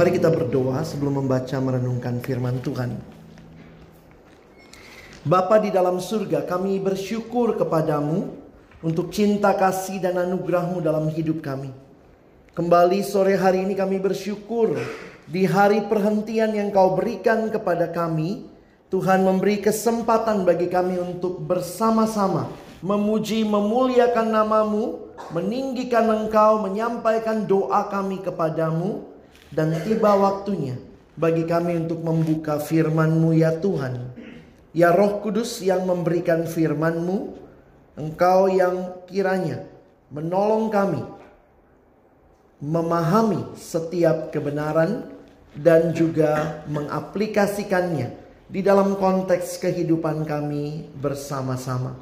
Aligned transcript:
Mari 0.00 0.16
kita 0.16 0.32
berdoa 0.32 0.80
sebelum 0.80 1.20
membaca 1.20 1.60
merenungkan 1.60 2.24
firman 2.24 2.56
Tuhan. 2.64 2.96
Bapa 5.28 5.60
di 5.60 5.68
dalam 5.68 6.00
surga, 6.00 6.48
kami 6.48 6.80
bersyukur 6.80 7.52
kepadamu 7.60 8.32
untuk 8.80 9.12
cinta 9.12 9.52
kasih 9.52 10.00
dan 10.00 10.16
anugerahmu 10.24 10.80
dalam 10.80 11.04
hidup 11.12 11.44
kami. 11.44 11.68
Kembali 12.56 13.04
sore 13.04 13.36
hari 13.36 13.60
ini 13.60 13.76
kami 13.76 14.00
bersyukur 14.00 14.80
di 15.28 15.44
hari 15.44 15.84
perhentian 15.84 16.56
yang 16.56 16.72
kau 16.72 16.96
berikan 16.96 17.52
kepada 17.52 17.92
kami. 17.92 18.48
Tuhan 18.88 19.20
memberi 19.20 19.60
kesempatan 19.60 20.48
bagi 20.48 20.72
kami 20.72 20.96
untuk 20.96 21.44
bersama-sama 21.44 22.48
memuji, 22.80 23.44
memuliakan 23.44 24.32
namamu, 24.32 25.12
meninggikan 25.36 26.08
engkau, 26.08 26.64
menyampaikan 26.64 27.44
doa 27.44 27.84
kami 27.92 28.24
kepadamu. 28.24 29.09
Dan 29.50 29.74
tiba 29.82 30.14
waktunya 30.14 30.78
bagi 31.18 31.42
kami 31.42 31.74
untuk 31.86 32.00
membuka 32.06 32.62
firman-Mu 32.62 33.30
ya 33.34 33.58
Tuhan. 33.58 34.14
Ya 34.70 34.94
Roh 34.94 35.18
Kudus 35.18 35.58
yang 35.58 35.82
memberikan 35.82 36.46
firman-Mu, 36.46 37.34
Engkau 37.98 38.46
yang 38.46 39.02
kiranya 39.10 39.66
menolong 40.10 40.70
kami 40.70 41.02
memahami 42.60 43.56
setiap 43.56 44.30
kebenaran 44.30 45.10
dan 45.56 45.90
juga 45.90 46.62
mengaplikasikannya 46.70 48.14
di 48.46 48.60
dalam 48.62 48.94
konteks 48.94 49.58
kehidupan 49.58 50.22
kami 50.26 50.86
bersama-sama. 50.98 51.98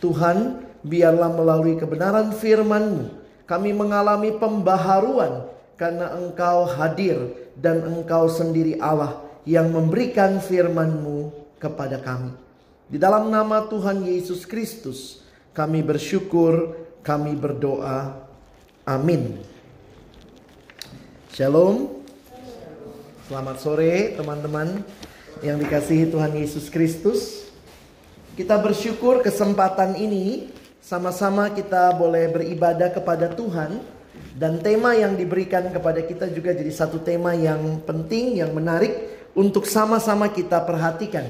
Tuhan, 0.00 0.64
biarlah 0.84 1.32
melalui 1.32 1.76
kebenaran 1.76 2.32
firman-Mu 2.36 3.20
kami 3.44 3.74
mengalami 3.74 4.32
pembaharuan 4.36 5.48
karena 5.80 6.12
engkau 6.12 6.68
hadir 6.68 7.16
dan 7.56 7.80
engkau 7.80 8.28
sendiri 8.28 8.76
Allah 8.84 9.24
yang 9.48 9.72
memberikan 9.72 10.36
firman-Mu 10.36 11.32
kepada 11.56 11.96
kami. 11.96 12.36
Di 12.84 13.00
dalam 13.00 13.32
nama 13.32 13.64
Tuhan 13.64 14.04
Yesus 14.04 14.44
Kristus 14.44 15.24
kami 15.56 15.80
bersyukur, 15.80 16.76
kami 17.00 17.32
berdoa. 17.32 18.12
Amin. 18.84 19.40
Shalom. 21.32 22.04
Selamat 23.24 23.56
sore 23.64 24.20
teman-teman 24.20 24.84
yang 25.40 25.56
dikasihi 25.56 26.12
Tuhan 26.12 26.36
Yesus 26.36 26.68
Kristus. 26.68 27.48
Kita 28.36 28.60
bersyukur 28.60 29.24
kesempatan 29.24 29.96
ini 29.96 30.52
sama-sama 30.84 31.48
kita 31.48 31.96
boleh 31.96 32.28
beribadah 32.28 32.92
kepada 32.92 33.32
Tuhan 33.32 33.99
dan 34.36 34.62
tema 34.62 34.94
yang 34.94 35.18
diberikan 35.18 35.74
kepada 35.74 36.06
kita 36.06 36.30
juga 36.30 36.54
jadi 36.54 36.70
satu 36.70 37.02
tema 37.02 37.34
yang 37.34 37.82
penting, 37.82 38.38
yang 38.38 38.54
menarik 38.54 39.26
untuk 39.34 39.66
sama-sama 39.66 40.30
kita 40.30 40.62
perhatikan. 40.62 41.26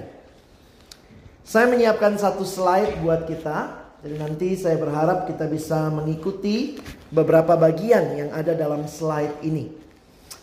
Saya 1.40 1.66
menyiapkan 1.66 2.14
satu 2.20 2.44
slide 2.44 3.00
buat 3.00 3.24
kita. 3.26 3.80
Jadi 4.00 4.16
nanti 4.16 4.48
saya 4.56 4.80
berharap 4.80 5.28
kita 5.28 5.44
bisa 5.44 5.92
mengikuti 5.92 6.80
beberapa 7.12 7.52
bagian 7.52 8.16
yang 8.16 8.30
ada 8.32 8.56
dalam 8.56 8.88
slide 8.88 9.44
ini. 9.44 9.68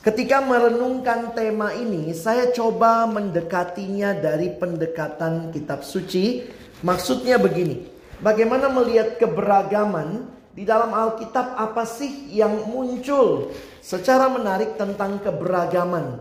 Ketika 0.06 0.45
merenungkan 0.45 1.33
tema 1.33 1.74
ini, 1.74 2.13
saya 2.13 2.54
coba 2.54 3.09
mendekatinya 3.09 4.13
dari 4.13 4.54
pendekatan 4.54 5.50
kitab 5.50 5.81
suci. 5.81 6.45
Maksudnya 6.86 7.42
begini, 7.42 7.81
bagaimana 8.21 8.69
melihat 8.69 9.18
keberagaman 9.18 10.37
di 10.57 10.65
dalam 10.65 10.89
Alkitab 10.89 11.54
apa 11.54 11.86
sih 11.86 12.33
yang 12.33 12.65
muncul 12.65 13.54
secara 13.77 14.25
menarik 14.25 14.74
tentang 14.74 15.21
keberagaman. 15.21 16.18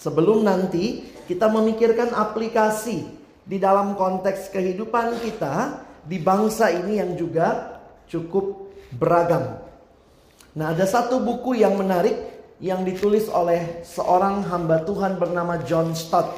Sebelum 0.00 0.48
nanti 0.48 1.04
kita 1.28 1.52
memikirkan 1.52 2.16
aplikasi 2.16 3.04
di 3.44 3.60
dalam 3.60 4.00
konteks 4.00 4.48
kehidupan 4.48 5.20
kita 5.20 5.84
di 6.08 6.16
bangsa 6.16 6.72
ini 6.72 6.96
yang 6.96 7.20
juga 7.20 7.76
cukup 8.08 8.72
beragam. 8.96 9.60
Nah, 10.56 10.72
ada 10.72 10.88
satu 10.88 11.20
buku 11.20 11.60
yang 11.60 11.76
menarik 11.76 12.16
yang 12.64 12.80
ditulis 12.80 13.28
oleh 13.28 13.84
seorang 13.84 14.40
hamba 14.48 14.88
Tuhan 14.88 15.20
bernama 15.20 15.60
John 15.68 15.92
Stott. 15.92 16.32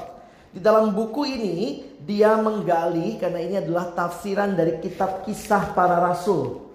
Di 0.50 0.58
dalam 0.58 0.90
buku 0.90 1.22
ini 1.22 1.86
dia 2.02 2.34
menggali 2.34 3.14
karena 3.22 3.38
ini 3.38 3.62
adalah 3.62 3.94
tafsiran 3.94 4.58
dari 4.58 4.82
kitab 4.82 5.22
Kisah 5.22 5.70
Para 5.70 6.02
Rasul. 6.02 6.65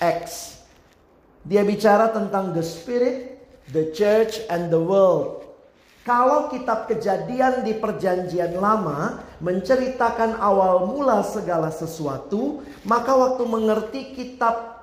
X. 0.00 0.56
Dia 1.44 1.64
bicara 1.64 2.12
tentang 2.12 2.56
the 2.56 2.64
spirit, 2.64 3.36
the 3.72 3.92
church, 3.92 4.40
and 4.48 4.72
the 4.72 4.80
world. 4.80 5.40
Kalau 6.00 6.48
kitab 6.48 6.88
kejadian 6.88 7.60
di 7.60 7.76
perjanjian 7.76 8.56
lama 8.56 9.20
menceritakan 9.44 10.40
awal 10.40 10.88
mula 10.88 11.20
segala 11.20 11.68
sesuatu, 11.68 12.64
maka 12.88 13.12
waktu 13.12 13.44
mengerti 13.44 14.16
kitab 14.16 14.80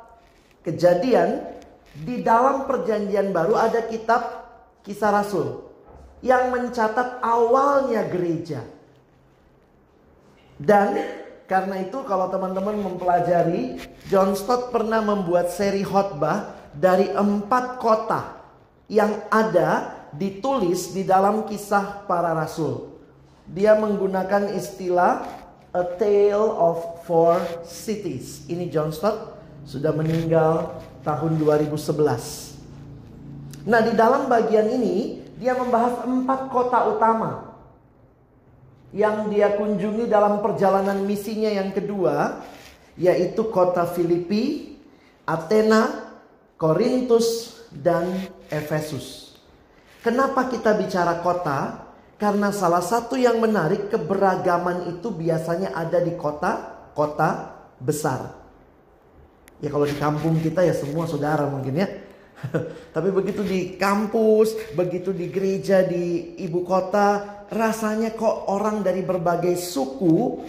kejadian 0.61 1.41
di 1.97 2.21
dalam 2.21 2.69
perjanjian 2.69 3.33
baru 3.33 3.57
ada 3.57 3.81
kitab 3.89 4.45
kisah 4.85 5.09
rasul 5.09 5.67
yang 6.21 6.53
mencatat 6.53 7.17
awalnya 7.25 8.05
gereja. 8.05 8.61
Dan 10.57 11.01
karena 11.47 11.79
itu 11.79 12.03
kalau 12.03 12.27
teman-teman 12.27 12.75
mempelajari, 12.75 13.79
John 14.11 14.35
Stott 14.35 14.67
pernah 14.67 14.99
membuat 14.99 15.47
seri 15.47 15.79
khotbah 15.79 16.51
dari 16.75 17.07
empat 17.07 17.79
kota 17.79 18.35
yang 18.91 19.23
ada 19.31 19.95
ditulis 20.11 20.91
di 20.91 21.07
dalam 21.07 21.47
kisah 21.47 22.03
para 22.03 22.35
rasul. 22.35 22.99
Dia 23.47 23.79
menggunakan 23.79 24.51
istilah 24.59 25.23
a 25.71 25.83
tale 25.95 26.51
of 26.59 27.07
four 27.07 27.39
cities. 27.63 28.43
Ini 28.51 28.67
John 28.67 28.91
Stott 28.91 29.39
sudah 29.63 29.95
meninggal 29.95 30.83
tahun 31.07 31.39
2011. 31.39 32.59
Nah, 33.63 33.79
di 33.87 33.95
dalam 33.95 34.27
bagian 34.27 34.67
ini 34.67 35.23
dia 35.39 35.55
membahas 35.55 36.03
empat 36.03 36.51
kota 36.51 36.91
utama 36.91 37.46
yang 38.95 39.27
dia 39.27 39.55
kunjungi 39.55 40.07
dalam 40.07 40.39
perjalanan 40.39 41.03
misinya 41.03 41.51
yang 41.51 41.75
kedua 41.75 42.43
yaitu 42.97 43.47
kota 43.53 43.85
Filipi, 43.85 44.75
Athena, 45.27 46.11
Korintus 46.57 47.59
dan 47.69 48.09
Efesus. 48.49 49.37
Kenapa 50.01 50.49
kita 50.49 50.73
bicara 50.73 51.21
kota? 51.21 51.85
Karena 52.17 52.49
salah 52.49 52.81
satu 52.81 53.13
yang 53.13 53.37
menarik 53.37 53.93
keberagaman 53.93 54.97
itu 54.97 55.13
biasanya 55.13 55.77
ada 55.77 56.01
di 56.01 56.17
kota-kota 56.17 57.53
besar. 57.77 58.33
Ya 59.61 59.69
kalau 59.69 59.85
di 59.85 59.93
kampung 59.93 60.41
kita 60.41 60.65
ya 60.65 60.73
semua 60.73 61.05
saudara 61.05 61.45
mungkin 61.45 61.77
ya. 61.77 61.87
Tapi 62.95 63.09
begitu 63.13 63.45
di 63.45 63.77
kampus, 63.77 64.57
begitu 64.73 65.13
di 65.13 65.29
gereja 65.29 65.85
di 65.85 66.37
ibu 66.41 66.65
kota, 66.65 67.36
rasanya 67.51 68.15
kok 68.15 68.51
orang 68.51 68.83
dari 68.83 69.03
berbagai 69.03 69.55
suku 69.55 70.43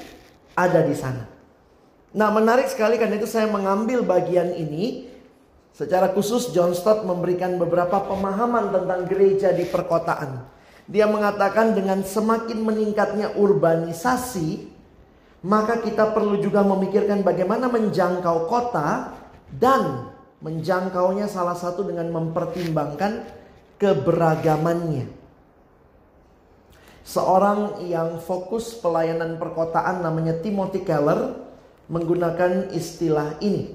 ada 0.59 0.83
di 0.83 0.95
sana. 0.95 1.25
Nah 2.15 2.29
menarik 2.33 2.67
sekali 2.73 2.97
karena 2.97 3.21
itu 3.21 3.29
saya 3.29 3.47
mengambil 3.51 4.03
bagian 4.03 4.55
ini. 4.55 5.07
Secara 5.79 6.11
khusus 6.11 6.51
John 6.51 6.75
Stott 6.75 7.07
memberikan 7.07 7.55
beberapa 7.55 8.03
pemahaman 8.03 8.75
tentang 8.75 9.07
gereja 9.07 9.55
di 9.55 9.63
perkotaan. 9.63 10.43
Dia 10.91 11.07
mengatakan 11.07 11.71
dengan 11.71 12.03
semakin 12.03 12.59
meningkatnya 12.67 13.39
urbanisasi, 13.39 14.67
maka 15.47 15.79
kita 15.79 16.11
perlu 16.11 16.43
juga 16.43 16.67
memikirkan 16.67 17.23
bagaimana 17.23 17.71
menjangkau 17.71 18.51
kota 18.51 19.15
dan 19.55 20.11
menjangkaunya 20.43 21.31
salah 21.31 21.55
satu 21.55 21.87
dengan 21.87 22.11
mempertimbangkan 22.11 23.23
keberagamannya. 23.79 25.18
Seorang 27.09 27.89
yang 27.89 28.21
fokus 28.21 28.77
pelayanan 28.77 29.41
perkotaan 29.41 30.05
namanya 30.05 30.45
Timothy 30.45 30.85
Keller 30.85 31.41
menggunakan 31.89 32.69
istilah 32.69 33.41
ini. 33.41 33.73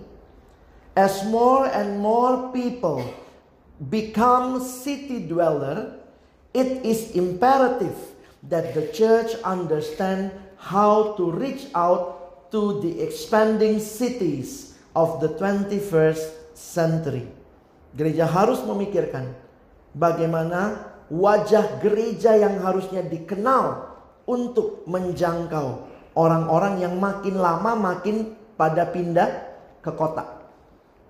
As 0.94 1.26
more 1.26 1.66
and 1.66 1.98
more 1.98 2.54
people 2.54 3.02
become 3.90 4.62
city 4.62 5.26
dweller, 5.26 5.98
it 6.54 6.86
is 6.86 7.18
imperative 7.18 7.98
that 8.46 8.78
the 8.78 8.94
church 8.94 9.34
understand 9.42 10.30
how 10.62 11.18
to 11.18 11.34
reach 11.34 11.66
out 11.74 12.22
to 12.54 12.86
the 12.86 13.02
expanding 13.02 13.82
cities 13.82 14.78
of 14.94 15.18
the 15.26 15.34
21st 15.42 16.54
century. 16.54 17.26
Gereja 17.98 18.30
harus 18.30 18.62
memikirkan 18.62 19.34
bagaimana 19.98 20.93
wajah 21.12 21.80
gereja 21.84 22.38
yang 22.38 22.62
harusnya 22.64 23.04
dikenal 23.04 23.92
untuk 24.24 24.88
menjangkau 24.88 25.92
orang-orang 26.16 26.80
yang 26.80 26.96
makin 26.96 27.36
lama 27.38 27.74
makin 27.76 28.38
pada 28.54 28.88
pindah 28.88 29.30
ke 29.84 29.92
kota. 29.92 30.44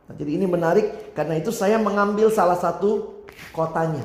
Nah, 0.10 0.16
jadi 0.16 0.42
ini 0.42 0.46
menarik 0.50 1.16
karena 1.16 1.40
itu 1.40 1.52
saya 1.54 1.78
mengambil 1.80 2.32
salah 2.34 2.58
satu 2.58 3.24
kotanya. 3.54 4.04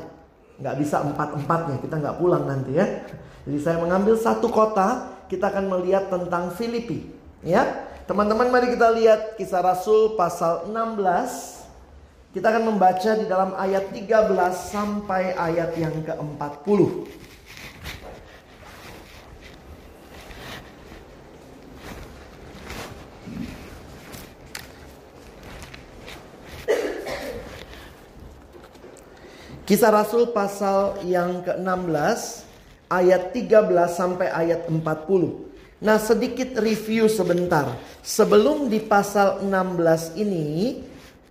Nggak 0.59 0.77
bisa 0.83 1.03
empat-empatnya, 1.07 1.77
kita 1.79 1.95
nggak 2.03 2.19
pulang 2.19 2.45
nanti 2.45 2.75
ya. 2.75 2.87
Jadi 3.47 3.59
saya 3.63 3.79
mengambil 3.81 4.19
satu 4.19 4.51
kota, 4.51 5.17
kita 5.31 5.49
akan 5.49 5.71
melihat 5.71 6.11
tentang 6.11 6.51
Filipi. 6.53 7.07
Ya, 7.41 7.87
teman-teman 8.11 8.51
mari 8.51 8.75
kita 8.75 8.91
lihat 8.91 9.39
kisah 9.39 9.63
Rasul 9.63 10.19
pasal 10.19 10.67
16 10.67 11.58
kita 12.29 12.53
akan 12.53 12.77
membaca 12.77 13.17
di 13.17 13.25
dalam 13.25 13.57
ayat 13.57 13.89
13 13.89 14.37
sampai 14.53 15.33
ayat 15.33 15.73
yang 15.81 15.97
ke-40. 16.05 16.81
Kisah 29.65 29.93
Rasul 29.93 30.33
pasal 30.33 31.05
yang 31.05 31.45
ke-16 31.45 32.21
ayat 32.89 33.37
13 33.37 33.69
sampai 33.89 34.29
ayat 34.33 34.65
40. 34.65 34.81
Nah, 35.85 36.01
sedikit 36.01 36.57
review 36.57 37.05
sebentar. 37.09 37.77
Sebelum 38.01 38.73
di 38.73 38.81
pasal 38.81 39.45
16 39.45 40.17
ini 40.17 40.81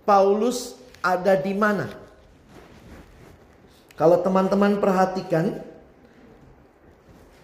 Paulus 0.06 0.77
ada 1.08 1.32
di 1.40 1.56
mana? 1.56 1.88
Kalau 3.96 4.20
teman-teman 4.20 4.78
perhatikan 4.78 5.58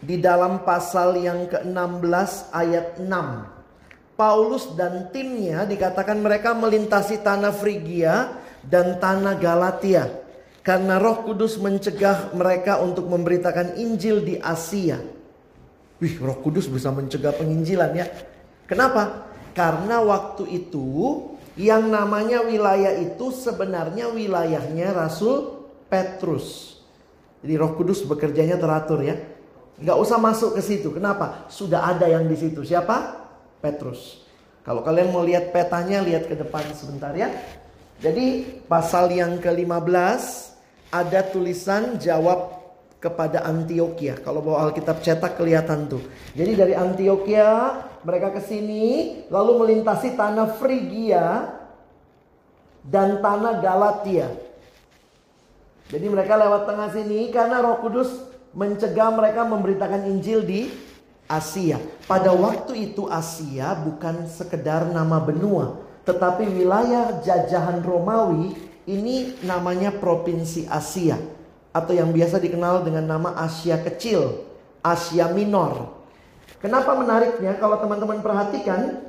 di 0.05 0.21
dalam 0.21 0.63
pasal 0.63 1.17
yang 1.17 1.49
ke-16 1.49 2.53
ayat 2.53 3.01
6. 3.01 3.09
Paulus 4.15 4.71
dan 4.79 5.11
timnya 5.11 5.67
dikatakan 5.67 6.23
mereka 6.23 6.55
melintasi 6.55 7.25
tanah 7.25 7.51
Frigia 7.51 8.39
dan 8.63 9.03
tanah 9.03 9.35
Galatia. 9.41 10.23
Karena 10.63 11.03
roh 11.03 11.27
kudus 11.27 11.59
mencegah 11.59 12.31
mereka 12.33 12.79
untuk 12.79 13.11
memberitakan 13.11 13.75
Injil 13.75 14.23
di 14.23 14.39
Asia. 14.39 15.03
Wih 15.99 16.15
roh 16.23 16.39
kudus 16.41 16.71
bisa 16.71 16.95
mencegah 16.95 17.35
penginjilan 17.35 17.91
ya. 17.99 18.07
Kenapa? 18.71 19.29
Karena 19.53 20.01
waktu 20.01 20.47
itu 20.51 20.87
yang 21.55 21.87
namanya 21.87 22.43
wilayah 22.43 22.99
itu 22.99 23.31
sebenarnya 23.31 24.11
wilayahnya 24.11 24.91
Rasul 24.91 25.67
Petrus. 25.87 26.79
Jadi 27.45 27.55
Roh 27.61 27.77
Kudus 27.79 28.03
bekerjanya 28.03 28.59
teratur 28.59 29.05
ya. 29.05 29.15
Nggak 29.79 29.99
usah 29.99 30.19
masuk 30.19 30.59
ke 30.59 30.63
situ. 30.63 30.91
Kenapa? 30.91 31.47
Sudah 31.51 31.95
ada 31.95 32.07
yang 32.11 32.27
di 32.27 32.35
situ. 32.35 32.67
Siapa? 32.67 33.27
Petrus. 33.63 34.25
Kalau 34.65 34.81
kalian 34.81 35.13
mau 35.13 35.21
lihat 35.21 35.53
petanya, 35.53 36.01
lihat 36.01 36.25
ke 36.27 36.35
depan 36.35 36.65
sebentar 36.73 37.13
ya. 37.13 37.29
Jadi 38.01 38.59
pasal 38.65 39.13
yang 39.13 39.39
ke-15 39.39 40.23
ada 40.91 41.21
tulisan 41.29 42.01
jawab 42.01 42.65
kepada 42.97 43.45
Antioquia. 43.45 44.17
Kalau 44.25 44.41
bawa 44.41 44.73
Alkitab 44.73 45.05
cetak 45.05 45.37
kelihatan 45.37 45.93
tuh. 45.93 46.01
Jadi 46.33 46.53
dari 46.57 46.73
Antioquia 46.73 47.77
mereka 48.05 48.31
ke 48.37 48.41
sini 48.45 48.85
lalu 49.33 49.65
melintasi 49.65 50.15
tanah 50.15 50.55
Frigia 50.61 51.57
dan 52.85 53.19
tanah 53.25 53.59
Galatia. 53.65 54.29
Jadi 55.89 56.07
mereka 56.09 56.37
lewat 56.37 56.69
tengah 56.69 56.89
sini 56.93 57.29
karena 57.33 57.61
Roh 57.65 57.81
Kudus 57.81 58.09
mencegah 58.53 59.13
mereka 59.13 59.45
memberitakan 59.45 60.09
Injil 60.09 60.45
di 60.45 60.69
Asia. 61.25 61.81
Pada 62.05 62.33
waktu 62.37 62.93
itu 62.93 63.09
Asia 63.09 63.73
bukan 63.73 64.29
sekedar 64.29 64.89
nama 64.93 65.21
benua, 65.21 65.81
Tetapi 66.05 66.45
wilayah 66.45 67.25
jajahan 67.25 67.81
Romawi 67.81 68.53
ini 68.85 69.41
namanya 69.41 69.89
provinsi 69.89 70.69
Asia 70.69 71.17
atau 71.73 71.97
yang 71.97 72.13
biasa 72.13 72.37
dikenal 72.37 72.85
dengan 72.85 73.09
nama 73.09 73.33
Asia 73.41 73.81
Kecil, 73.81 74.45
Asia 74.85 75.33
Minor. 75.33 76.04
Kenapa 76.65 76.97
menariknya? 76.97 77.61
Kalau 77.61 77.77
teman-teman 77.77 78.25
perhatikan, 78.25 79.05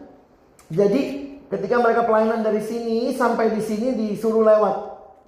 jadi 0.68 1.02
ketika 1.48 1.80
mereka 1.80 2.04
pelayanan 2.04 2.44
dari 2.44 2.60
sini 2.60 3.16
sampai 3.16 3.56
di 3.56 3.64
sini 3.64 3.96
disuruh 3.96 4.44
lewat. 4.44 4.78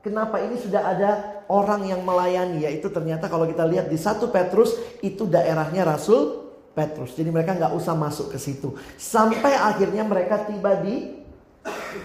Kenapa 0.03 0.43
ini 0.43 0.60
sudah 0.60 0.91
ada 0.91 1.10
orang 1.48 1.88
yang 1.88 2.03
melayani? 2.03 2.67
Yaitu 2.67 2.91
ternyata 2.91 3.31
kalau 3.31 3.48
kita 3.48 3.63
lihat 3.63 3.88
di 3.88 3.96
satu 3.96 4.27
Petrus 4.27 4.75
itu 5.00 5.24
daerahnya 5.24 5.88
Rasul 5.88 6.51
Petrus. 6.75 7.15
Jadi 7.15 7.31
mereka 7.31 7.55
nggak 7.55 7.72
usah 7.72 7.96
masuk 7.96 8.36
ke 8.36 8.38
situ. 8.43 8.75
Sampai 9.00 9.55
akhirnya 9.55 10.03
mereka 10.03 10.43
tiba 10.43 10.84
di 10.84 11.24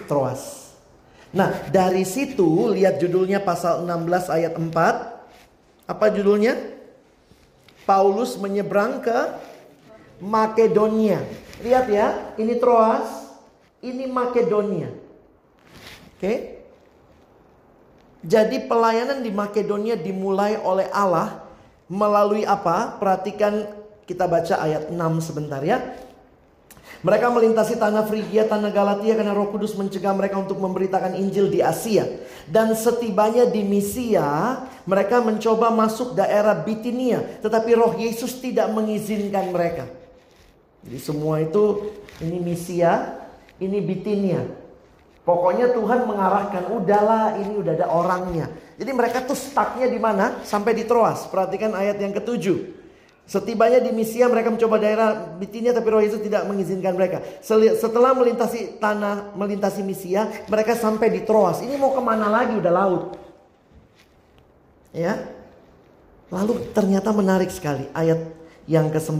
Troas. 0.07 0.71
Nah 1.35 1.67
dari 1.67 2.07
situ 2.07 2.71
lihat 2.71 2.95
judulnya 2.95 3.43
pasal 3.43 3.83
16 3.83 4.31
ayat 4.31 4.55
4. 4.55 4.71
Apa 5.83 6.05
judulnya? 6.15 6.55
Paulus 7.83 8.39
menyeberang 8.39 9.03
ke 9.03 9.51
Makedonia. 10.21 11.21
Lihat 11.63 11.85
ya, 11.89 12.35
ini 12.35 12.59
Troas, 12.59 13.31
ini 13.79 14.05
Makedonia. 14.09 14.91
Oke. 16.17 16.63
Jadi 18.23 18.63
pelayanan 18.67 19.19
di 19.19 19.31
Makedonia 19.31 19.99
dimulai 19.99 20.55
oleh 20.59 20.87
Allah 20.95 21.43
melalui 21.91 22.47
apa? 22.47 22.95
Perhatikan 22.95 23.67
kita 24.07 24.27
baca 24.27 24.55
ayat 24.63 24.87
6 24.87 24.95
sebentar 25.19 25.59
ya. 25.59 25.79
Mereka 27.03 27.27
melintasi 27.35 27.75
tanah 27.75 28.07
Frigia, 28.07 28.47
tanah 28.47 28.71
Galatia 28.71 29.11
karena 29.19 29.35
Roh 29.35 29.51
Kudus 29.51 29.75
mencegah 29.75 30.15
mereka 30.15 30.39
untuk 30.39 30.55
memberitakan 30.55 31.19
Injil 31.19 31.51
di 31.51 31.59
Asia. 31.59 32.07
Dan 32.47 32.71
setibanya 32.79 33.43
di 33.43 33.59
Misia, 33.59 34.63
mereka 34.87 35.19
mencoba 35.19 35.67
masuk 35.67 36.15
daerah 36.15 36.55
Bitinia, 36.55 37.19
tetapi 37.43 37.75
Roh 37.75 37.99
Yesus 37.99 38.39
tidak 38.39 38.71
mengizinkan 38.71 39.51
mereka. 39.51 40.02
Jadi 40.83 40.97
semua 40.99 41.39
itu 41.39 41.91
ini 42.19 42.37
Misia, 42.43 43.23
ini 43.59 43.79
Bitinia. 43.79 44.43
Pokoknya 45.23 45.71
Tuhan 45.71 46.03
mengarahkan, 46.03 46.67
udahlah 46.67 47.39
ini 47.39 47.55
udah 47.55 47.73
ada 47.79 47.87
orangnya. 47.87 48.51
Jadi 48.75 48.91
mereka 48.91 49.23
tuh 49.23 49.39
stucknya 49.39 49.87
di 49.87 49.95
mana? 49.95 50.43
Sampai 50.43 50.75
di 50.75 50.83
Troas. 50.83 51.31
Perhatikan 51.31 51.71
ayat 51.71 51.95
yang 51.95 52.11
ketujuh. 52.11 52.83
Setibanya 53.23 53.79
di 53.79 53.95
Misia 53.95 54.27
mereka 54.27 54.51
mencoba 54.51 54.75
daerah 54.83 55.15
Bitinia 55.39 55.71
tapi 55.71 55.87
Roh 55.87 56.03
Yesus 56.03 56.19
tidak 56.19 56.43
mengizinkan 56.43 56.91
mereka. 56.91 57.23
Setelah 57.79 58.11
melintasi 58.11 58.83
tanah, 58.83 59.31
melintasi 59.39 59.79
Misia, 59.79 60.27
mereka 60.51 60.75
sampai 60.75 61.07
di 61.07 61.23
Troas. 61.23 61.63
Ini 61.63 61.79
mau 61.79 61.95
ke 61.95 62.03
mana 62.03 62.27
lagi? 62.27 62.59
Udah 62.59 62.73
laut. 62.75 63.15
Ya. 64.91 65.23
Lalu 66.27 66.67
ternyata 66.75 67.15
menarik 67.15 67.47
sekali 67.47 67.87
ayat 67.95 68.19
yang 68.63 68.87
ke-9. 68.87 69.19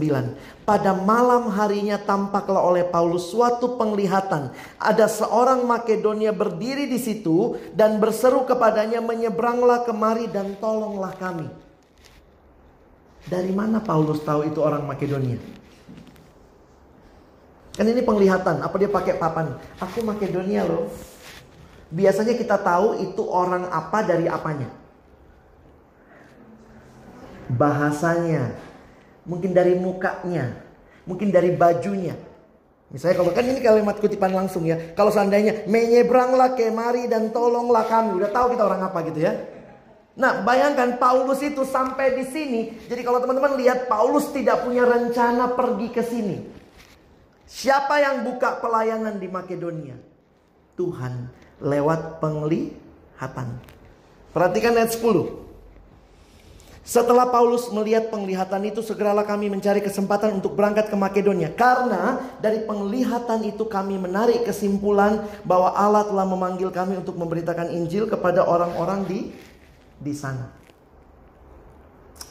Pada 0.64 0.96
malam 0.96 1.52
harinya 1.52 2.00
tampaklah 2.00 2.64
oleh 2.64 2.84
Paulus 2.84 3.28
suatu 3.28 3.76
penglihatan. 3.76 4.56
Ada 4.80 5.04
seorang 5.08 5.68
Makedonia 5.68 6.32
berdiri 6.32 6.88
di 6.88 6.96
situ 6.96 7.60
dan 7.76 8.00
berseru 8.00 8.48
kepadanya 8.48 9.04
menyeberanglah 9.04 9.84
kemari 9.84 10.28
dan 10.32 10.56
tolonglah 10.56 11.12
kami. 11.20 11.48
Dari 13.24 13.52
mana 13.52 13.80
Paulus 13.80 14.20
tahu 14.24 14.48
itu 14.48 14.60
orang 14.60 14.84
Makedonia? 14.84 15.40
Kan 17.74 17.90
ini 17.90 18.06
penglihatan, 18.06 18.62
apa 18.62 18.76
dia 18.78 18.86
pakai 18.86 19.18
papan? 19.18 19.58
Aku 19.82 20.04
Makedonia 20.06 20.62
loh. 20.62 20.88
Biasanya 21.90 22.38
kita 22.38 22.56
tahu 22.58 23.02
itu 23.02 23.22
orang 23.26 23.68
apa 23.68 24.00
dari 24.06 24.30
apanya. 24.30 24.70
Bahasanya. 27.50 28.73
Mungkin 29.24 29.56
dari 29.56 29.76
mukanya. 29.76 30.56
Mungkin 31.04 31.28
dari 31.32 31.52
bajunya. 31.52 32.16
Misalnya 32.92 33.16
kalau 33.20 33.32
kan 33.34 33.44
ini 33.44 33.58
kalimat 33.58 33.96
kutipan 33.98 34.32
langsung 34.32 34.68
ya. 34.68 34.94
Kalau 34.94 35.10
seandainya 35.10 35.66
menyeberanglah 35.66 36.54
kemari 36.54 37.10
dan 37.10 37.34
tolonglah 37.34 37.84
kami. 37.90 38.16
Udah 38.20 38.30
tahu 38.30 38.54
kita 38.54 38.62
orang 38.64 38.86
apa 38.86 38.98
gitu 39.10 39.20
ya. 39.24 39.34
Nah, 40.14 40.46
bayangkan 40.46 40.94
Paulus 41.02 41.42
itu 41.42 41.66
sampai 41.66 42.14
di 42.14 42.24
sini. 42.30 42.60
Jadi 42.86 43.02
kalau 43.02 43.18
teman-teman 43.18 43.58
lihat 43.58 43.90
Paulus 43.90 44.30
tidak 44.30 44.62
punya 44.62 44.86
rencana 44.86 45.50
pergi 45.58 45.88
ke 45.90 46.02
sini. 46.06 46.36
Siapa 47.50 47.98
yang 47.98 48.22
buka 48.22 48.62
pelayanan 48.62 49.18
di 49.18 49.26
Makedonia? 49.26 49.98
Tuhan 50.78 51.30
lewat 51.58 52.22
penglihatan. 52.22 53.48
Perhatikan 54.30 54.78
ayat 54.78 54.94
10. 54.94 55.43
Setelah 56.84 57.32
Paulus 57.32 57.72
melihat 57.72 58.12
penglihatan 58.12 58.68
itu, 58.68 58.84
segeralah 58.84 59.24
kami 59.24 59.48
mencari 59.48 59.80
kesempatan 59.80 60.36
untuk 60.36 60.52
berangkat 60.52 60.92
ke 60.92 60.96
Makedonia. 61.00 61.48
Karena 61.56 62.20
dari 62.44 62.60
penglihatan 62.60 63.40
itu 63.48 63.64
kami 63.64 63.96
menarik 63.96 64.44
kesimpulan 64.44 65.24
bahwa 65.48 65.72
Allah 65.72 66.04
telah 66.04 66.28
memanggil 66.28 66.68
kami 66.68 67.00
untuk 67.00 67.16
memberitakan 67.16 67.72
Injil 67.72 68.04
kepada 68.04 68.44
orang-orang 68.44 69.00
di 69.08 69.32
di 69.96 70.12
sana. 70.12 70.52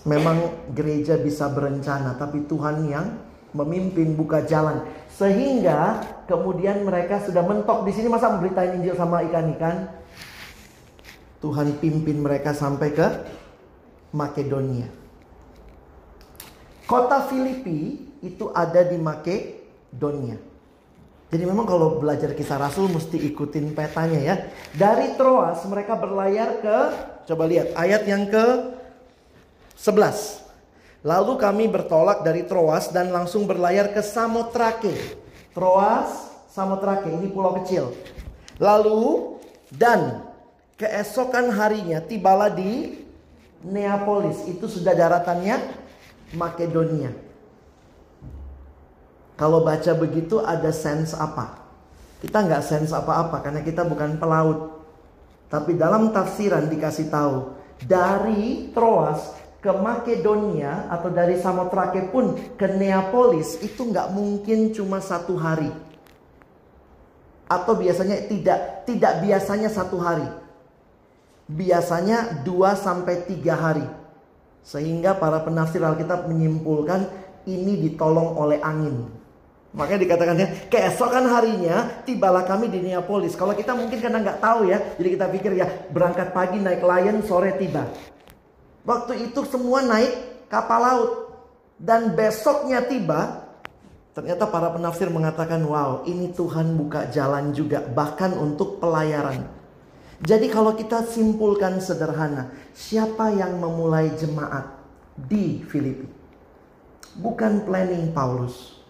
Memang 0.06 0.70
gereja 0.70 1.18
bisa 1.18 1.50
berencana, 1.50 2.14
tapi 2.14 2.46
Tuhan 2.46 2.86
yang 2.86 3.10
memimpin 3.58 4.14
buka 4.14 4.46
jalan. 4.46 4.86
Sehingga 5.10 6.06
kemudian 6.30 6.86
mereka 6.86 7.26
sudah 7.26 7.42
mentok 7.42 7.90
di 7.90 7.92
sini 7.94 8.06
masa 8.06 8.30
memberitain 8.30 8.78
Injil 8.78 8.94
sama 8.94 9.26
ikan-ikan. 9.26 9.90
Tuhan 11.42 11.74
pimpin 11.82 12.22
mereka 12.22 12.54
sampai 12.54 12.94
ke 12.94 13.08
Makedonia. 14.14 14.88
Kota 16.86 17.26
Filipi 17.28 17.98
itu 18.22 18.54
ada 18.54 18.86
di 18.86 18.96
Makedonia. 18.96 20.38
Jadi 21.34 21.44
memang 21.50 21.66
kalau 21.66 21.98
belajar 21.98 22.38
kisah 22.38 22.62
Rasul 22.62 22.94
mesti 22.94 23.18
ikutin 23.18 23.74
petanya 23.74 24.22
ya. 24.22 24.36
Dari 24.78 25.18
Troas 25.18 25.66
mereka 25.66 25.98
berlayar 25.98 26.62
ke 26.62 26.78
Coba 27.24 27.48
lihat 27.48 27.72
ayat 27.80 28.04
yang 28.04 28.28
ke 28.28 28.76
11. 29.80 30.44
Lalu 31.04 31.34
kami 31.40 31.66
bertolak 31.72 32.24
dari 32.24 32.44
Troas 32.44 32.92
dan 32.92 33.12
langsung 33.16 33.48
berlayar 33.48 33.96
ke 33.96 34.04
Samotrake. 34.04 34.92
Troas, 35.56 36.32
Samotrake, 36.52 37.12
ini 37.12 37.32
pulau 37.32 37.56
kecil. 37.64 37.96
Lalu 38.60 39.36
dan 39.72 40.28
keesokan 40.76 41.52
harinya 41.52 42.04
tibalah 42.04 42.52
di 42.52 43.03
Neapolis. 43.64 44.46
Itu 44.48 44.68
sudah 44.68 44.94
daratannya 44.96 45.60
Makedonia. 46.36 47.14
Kalau 49.34 49.66
baca 49.66 49.92
begitu 49.98 50.38
ada 50.40 50.70
sense 50.70 51.18
apa? 51.18 51.64
Kita 52.22 52.40
nggak 52.40 52.64
sense 52.64 52.94
apa-apa 52.94 53.44
karena 53.44 53.60
kita 53.66 53.84
bukan 53.84 54.16
pelaut. 54.22 54.80
Tapi 55.52 55.76
dalam 55.76 56.16
tafsiran 56.16 56.66
dikasih 56.70 57.12
tahu 57.12 57.54
dari 57.84 58.72
Troas 58.72 59.36
ke 59.60 59.72
Makedonia 59.72 60.92
atau 60.92 61.08
dari 61.12 61.40
Samotrake 61.40 62.12
pun 62.12 62.36
ke 62.56 62.68
Neapolis 62.68 63.60
itu 63.64 63.90
nggak 63.90 64.12
mungkin 64.12 64.72
cuma 64.76 65.00
satu 65.04 65.36
hari. 65.40 65.72
Atau 67.48 67.78
biasanya 67.78 68.28
tidak 68.28 68.88
tidak 68.88 69.22
biasanya 69.22 69.70
satu 69.70 70.00
hari. 70.00 70.43
Biasanya 71.50 72.44
dua 72.48 72.76
sampai 72.78 73.28
tiga 73.28 73.60
hari. 73.60 73.86
Sehingga 74.64 75.20
para 75.20 75.44
penafsir 75.44 75.84
Alkitab 75.84 76.32
menyimpulkan 76.32 77.04
ini 77.44 77.84
ditolong 77.84 78.40
oleh 78.40 78.64
angin. 78.64 79.12
Makanya 79.74 80.00
dikatakan 80.06 80.38
ya, 80.38 80.48
keesokan 80.70 81.26
harinya 81.34 82.06
tibalah 82.06 82.46
kami 82.46 82.70
di 82.70 82.80
Neapolis. 82.80 83.34
Kalau 83.34 83.58
kita 83.58 83.74
mungkin 83.74 83.98
karena 83.98 84.22
nggak 84.22 84.40
tahu 84.40 84.70
ya, 84.70 84.78
jadi 85.02 85.10
kita 85.18 85.26
pikir 85.34 85.52
ya 85.58 85.68
berangkat 85.90 86.30
pagi 86.30 86.62
naik 86.62 86.86
lion, 86.86 87.26
sore 87.26 87.58
tiba. 87.58 87.90
Waktu 88.86 89.34
itu 89.34 89.42
semua 89.50 89.82
naik 89.82 90.48
kapal 90.48 90.80
laut. 90.80 91.12
Dan 91.74 92.14
besoknya 92.14 92.86
tiba, 92.86 93.50
ternyata 94.14 94.46
para 94.46 94.70
penafsir 94.72 95.10
mengatakan, 95.10 95.60
wow 95.66 96.06
ini 96.06 96.30
Tuhan 96.32 96.78
buka 96.78 97.10
jalan 97.10 97.52
juga, 97.52 97.82
bahkan 97.82 98.32
untuk 98.38 98.78
pelayaran. 98.78 99.50
Jadi 100.24 100.48
kalau 100.48 100.72
kita 100.72 101.04
simpulkan 101.04 101.84
sederhana, 101.84 102.56
siapa 102.72 103.28
yang 103.36 103.60
memulai 103.60 104.16
jemaat 104.16 104.72
di 105.20 105.60
Filipi? 105.68 106.08
Bukan 107.20 107.68
planning 107.68 108.16
Paulus 108.16 108.84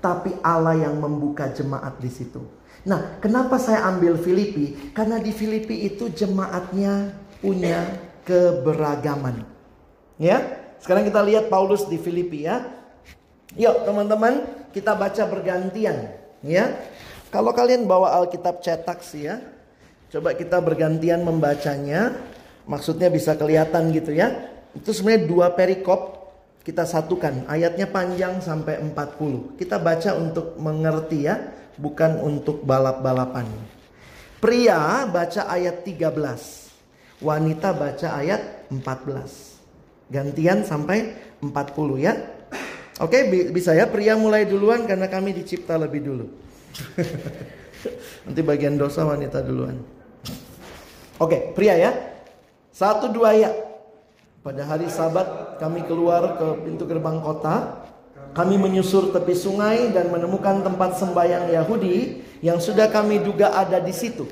tapi 0.00 0.32
Allah 0.40 0.80
yang 0.80 0.96
membuka 0.96 1.52
jemaat 1.52 2.00
di 2.00 2.08
situ. 2.08 2.40
Nah, 2.88 3.20
kenapa 3.20 3.60
saya 3.60 3.84
ambil 3.92 4.16
Filipi? 4.16 4.92
Karena 4.96 5.20
di 5.20 5.30
Filipi 5.30 5.84
itu 5.84 6.08
jemaatnya 6.08 7.12
punya 7.44 7.84
keberagaman. 8.24 9.44
Ya, 10.16 10.40
sekarang 10.80 11.04
kita 11.04 11.20
lihat 11.20 11.52
Paulus 11.52 11.84
di 11.84 12.00
Filipi 12.00 12.48
ya. 12.48 12.64
Yuk 13.60 13.84
teman-teman, 13.84 14.48
kita 14.72 14.96
baca 14.96 15.22
bergantian. 15.28 16.16
Ya, 16.40 16.80
Kalau 17.28 17.54
kalian 17.54 17.86
bawa 17.86 18.16
Alkitab 18.16 18.58
cetak 18.64 19.04
sih 19.06 19.28
ya, 19.28 19.38
coba 20.10 20.36
kita 20.36 20.58
bergantian 20.60 21.22
membacanya. 21.22 22.14
Maksudnya 22.68 23.10
bisa 23.10 23.34
kelihatan 23.34 23.90
gitu 23.90 24.14
ya. 24.14 24.30
Itu 24.76 24.94
sebenarnya 24.94 25.26
dua 25.26 25.46
perikop 25.56 26.20
kita 26.62 26.84
satukan. 26.84 27.48
Ayatnya 27.48 27.88
panjang 27.88 28.38
sampai 28.38 28.78
40. 28.78 29.58
Kita 29.58 29.80
baca 29.80 30.10
untuk 30.14 30.54
mengerti 30.60 31.26
ya, 31.26 31.40
bukan 31.80 32.20
untuk 32.20 32.62
balap-balapan. 32.62 33.48
Pria 34.38 35.04
baca 35.08 35.50
ayat 35.50 35.82
13. 35.82 37.20
Wanita 37.20 37.76
baca 37.76 38.08
ayat 38.16 38.70
14. 38.72 40.08
Gantian 40.08 40.64
sampai 40.64 41.12
40 41.42 42.00
ya. 42.00 42.14
Oke, 43.00 43.24
bisa 43.52 43.72
ya 43.72 43.88
pria 43.88 44.12
mulai 44.12 44.44
duluan 44.44 44.84
karena 44.84 45.08
kami 45.08 45.32
dicipta 45.32 45.80
lebih 45.80 46.04
dulu. 46.04 46.26
Nanti 48.28 48.40
bagian 48.44 48.76
dosa 48.76 49.08
wanita 49.08 49.40
duluan. 49.40 49.99
Oke, 51.20 51.52
pria 51.52 51.76
ya. 51.76 51.92
Satu 52.72 53.12
dua 53.12 53.36
ya. 53.36 53.52
Pada 54.40 54.64
hari 54.64 54.88
sabat 54.88 55.60
kami 55.60 55.84
keluar 55.84 56.40
ke 56.40 56.64
pintu 56.64 56.88
gerbang 56.88 57.20
kota. 57.20 57.84
Kami 58.32 58.56
menyusur 58.56 59.12
tepi 59.12 59.36
sungai 59.36 59.92
dan 59.92 60.08
menemukan 60.08 60.64
tempat 60.64 60.96
sembahyang 60.96 61.52
Yahudi 61.52 62.24
yang 62.40 62.56
sudah 62.56 62.88
kami 62.88 63.20
duga 63.20 63.52
ada 63.52 63.76
di 63.82 63.92
situ. 63.92 64.24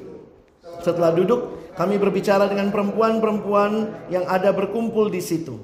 Setelah 0.80 1.12
duduk, 1.12 1.74
kami 1.76 2.00
berbicara 2.00 2.48
dengan 2.48 2.72
perempuan-perempuan 2.72 3.92
yang 4.08 4.24
ada 4.24 4.48
berkumpul 4.54 5.12
di 5.12 5.20
situ. 5.20 5.60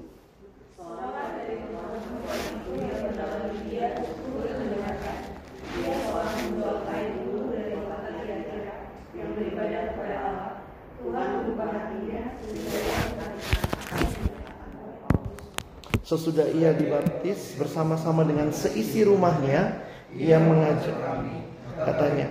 Sesudah 16.04 16.44
ia 16.52 16.76
dibaptis 16.76 17.56
bersama-sama 17.56 18.28
dengan 18.28 18.52
seisi 18.52 19.02
rumahnya, 19.08 19.88
ia 20.12 20.36
mengajak 20.36 21.00
kami. 21.00 21.48
Katanya, 21.74 22.28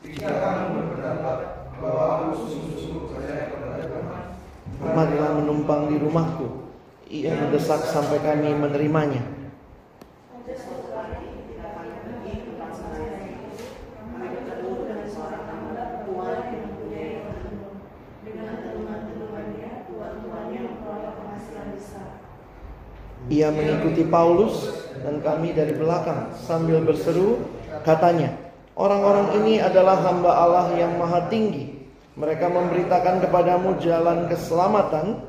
jika 0.00 0.30
kamu 0.30 0.64
berpendapat 0.78 1.38
bahwa 1.82 2.02
aku 2.22 2.48
sungguh-sungguh 2.48 2.86
menumpang 5.66 5.90
di 5.90 5.96
rumahku. 6.02 6.46
Ia 7.06 7.34
mendesak 7.38 7.86
sampai 7.86 8.18
kami 8.18 8.50
menerimanya. 8.54 9.22
Ia 23.36 23.52
mengikuti 23.52 24.00
Paulus 24.08 24.72
dan 25.04 25.20
kami 25.20 25.52
dari 25.52 25.76
belakang 25.76 26.32
sambil 26.40 26.80
berseru, 26.80 27.36
katanya, 27.84 28.32
orang-orang 28.72 29.44
ini 29.44 29.60
adalah 29.60 30.00
hamba 30.00 30.32
Allah 30.32 30.72
yang 30.72 30.96
maha 30.96 31.28
tinggi. 31.28 31.76
Mereka 32.16 32.48
memberitakan 32.48 33.20
kepadamu 33.28 33.76
jalan 33.84 34.24
keselamatan 34.24 35.20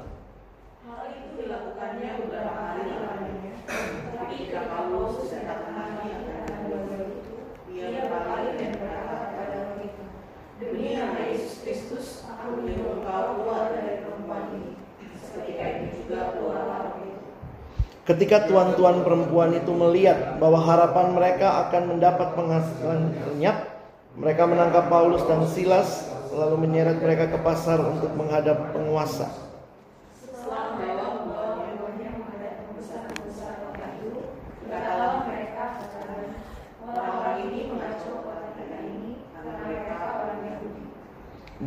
Ketika 18.07 18.47
tuan-tuan 18.47 19.03
perempuan 19.03 19.51
itu 19.51 19.67
melihat 19.75 20.39
bahwa 20.39 20.63
harapan 20.63 21.11
mereka 21.11 21.67
akan 21.67 21.91
mendapat 21.91 22.39
penghasilan 22.39 23.11
lenyap, 23.27 23.67
mereka 24.15 24.47
menangkap 24.47 24.87
Paulus 24.87 25.27
dan 25.27 25.43
Silas 25.43 26.07
lalu 26.31 26.55
menyeret 26.63 27.03
mereka 27.03 27.27
ke 27.27 27.39
pasar 27.43 27.83
untuk 27.83 28.15
menghadap 28.15 28.71
penguasa. 28.71 29.27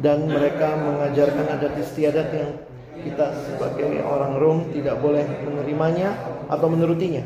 Dan 0.00 0.32
mereka 0.32 0.80
mengajarkan 0.80 1.46
adat 1.60 1.76
istiadat 1.76 2.32
yang 2.32 2.69
kita 3.04 3.26
sebagai 3.44 4.00
orang 4.04 4.32
Rom 4.36 4.58
tidak 4.72 5.00
boleh 5.00 5.24
menerimanya 5.44 6.14
atau 6.48 6.66
menurutinya. 6.68 7.24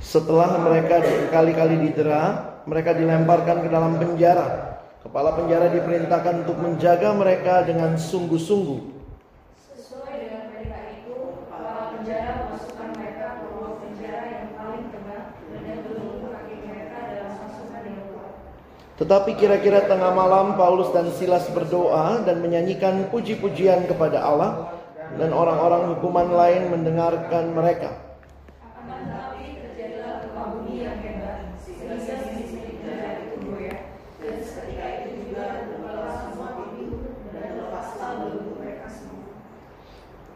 Setelah 0.00 0.56
mereka 0.64 1.02
berkali-kali 1.02 1.76
didera, 1.82 2.56
mereka 2.64 2.96
dilemparkan 2.96 3.60
ke 3.60 3.68
dalam 3.68 4.00
penjara. 4.00 4.80
Kepala 5.04 5.36
penjara 5.36 5.68
diperintahkan 5.68 6.46
untuk 6.48 6.56
menjaga 6.56 7.12
mereka 7.12 7.60
dengan 7.68 8.00
sungguh-sungguh 8.00 8.95
Tetapi 18.96 19.36
kira-kira 19.36 19.84
tengah 19.84 20.08
malam 20.16 20.56
Paulus 20.56 20.88
dan 20.88 21.12
Silas 21.12 21.44
berdoa 21.52 22.24
dan 22.24 22.40
menyanyikan 22.40 23.12
puji-pujian 23.12 23.84
kepada 23.84 24.24
Allah 24.24 24.72
dan 25.20 25.36
orang-orang 25.36 25.92
hukuman 25.92 26.32
lain 26.32 26.72
mendengarkan 26.72 27.52
mereka. 27.52 27.92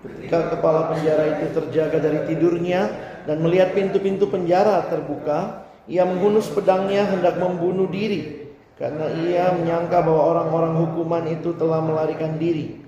Ketika 0.01 0.57
kepala 0.57 0.93
penjara 0.93 1.25
itu 1.41 1.47
terjaga 1.53 1.99
dari 2.01 2.21
tidurnya 2.29 2.93
dan 3.25 3.41
melihat 3.41 3.73
pintu-pintu 3.73 4.29
penjara 4.29 4.85
terbuka, 4.89 5.65
ia 5.91 6.05
menghunus 6.05 6.49
pedangnya 6.53 7.09
hendak 7.09 7.41
membunuh 7.41 7.89
diri. 7.89 8.50
Karena 8.81 9.13
ia 9.13 9.53
menyangka 9.53 10.01
bahwa 10.01 10.23
orang-orang 10.33 10.73
hukuman 10.81 11.25
itu 11.29 11.53
telah 11.53 11.85
melarikan 11.85 12.41
diri. 12.41 12.81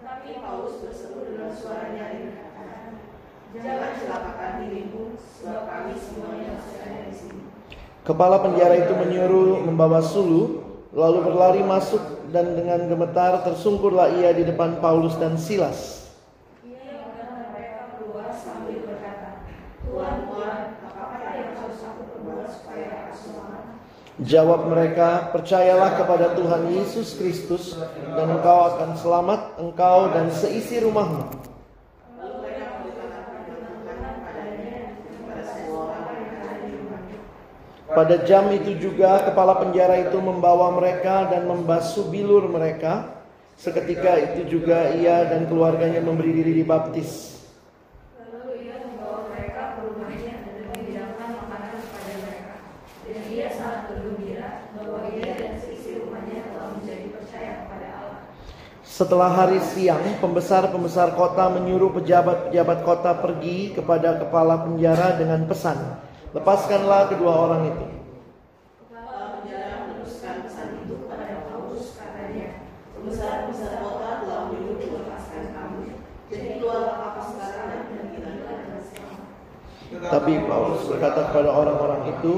Tetapi 0.00 0.40
Paulus 0.40 0.80
berseru 0.80 1.20
dengan 1.28 1.52
suara 1.52 1.92
nyaring 1.92 2.32
Jangan 3.48 3.92
celakakan 4.00 4.52
dirimu, 4.64 5.16
sebab 5.20 5.68
kami 5.68 5.92
semuanya 6.00 6.56
masih 6.56 6.76
ada 6.80 7.00
di 7.08 7.14
sini. 7.16 7.42
Kepala 8.04 8.40
penjara 8.40 8.76
itu 8.76 8.92
menyuruh 8.96 9.64
membawa 9.64 10.00
sulu, 10.00 10.64
lalu 10.96 11.18
berlari 11.28 11.60
masuk 11.64 12.00
dan 12.32 12.56
dengan 12.56 12.88
gemetar 12.88 13.44
tersungkurlah 13.44 14.16
ia 14.20 14.32
di 14.32 14.48
depan 14.48 14.80
Paulus 14.80 15.16
dan 15.20 15.36
Silas. 15.36 15.97
Jawab 24.18 24.66
mereka, 24.66 25.30
percayalah 25.30 25.94
kepada 25.94 26.34
Tuhan 26.34 26.74
Yesus 26.74 27.14
Kristus 27.14 27.78
dan 28.18 28.26
engkau 28.34 28.74
akan 28.74 28.98
selamat, 28.98 29.40
engkau 29.62 30.10
dan 30.10 30.26
seisi 30.34 30.82
rumahmu. 30.82 31.38
Pada 37.94 38.18
jam 38.26 38.50
itu 38.50 38.74
juga 38.74 39.22
kepala 39.22 39.54
penjara 39.62 40.10
itu 40.10 40.18
membawa 40.18 40.74
mereka 40.74 41.30
dan 41.30 41.46
membasuh 41.46 42.10
bilur 42.10 42.50
mereka. 42.50 43.22
Seketika 43.54 44.18
itu 44.18 44.58
juga 44.58 44.98
ia 44.98 45.30
dan 45.30 45.46
keluarganya 45.46 46.02
memberi 46.02 46.42
diri 46.42 46.58
dibaptis. 46.58 47.37
Setelah 58.98 59.30
hari 59.30 59.62
siang, 59.62 60.02
pembesar-pembesar 60.18 61.14
kota 61.14 61.46
menyuruh 61.54 61.94
pejabat-pejabat 62.02 62.82
kota 62.82 63.14
pergi 63.14 63.70
kepada 63.70 64.18
kepala 64.18 64.66
penjara 64.66 65.14
dengan 65.14 65.46
pesan, 65.46 66.02
"Lepaskanlah 66.34 67.06
kedua 67.06 67.30
orang 67.30 67.62
itu." 67.70 67.86
Tapi 79.98 80.32
Paulus 80.42 80.82
berkata 80.90 81.30
kepada 81.30 81.54
orang-orang 81.54 82.18
itu, 82.18 82.34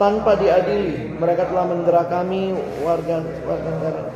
tanpa 0.00 0.32
diadili, 0.40 1.12
mereka 1.12 1.44
telah 1.52 1.68
mendera 1.68 2.08
kami 2.08 2.56
warga 2.80 3.20
warga 3.44 3.68
negara 3.68 4.09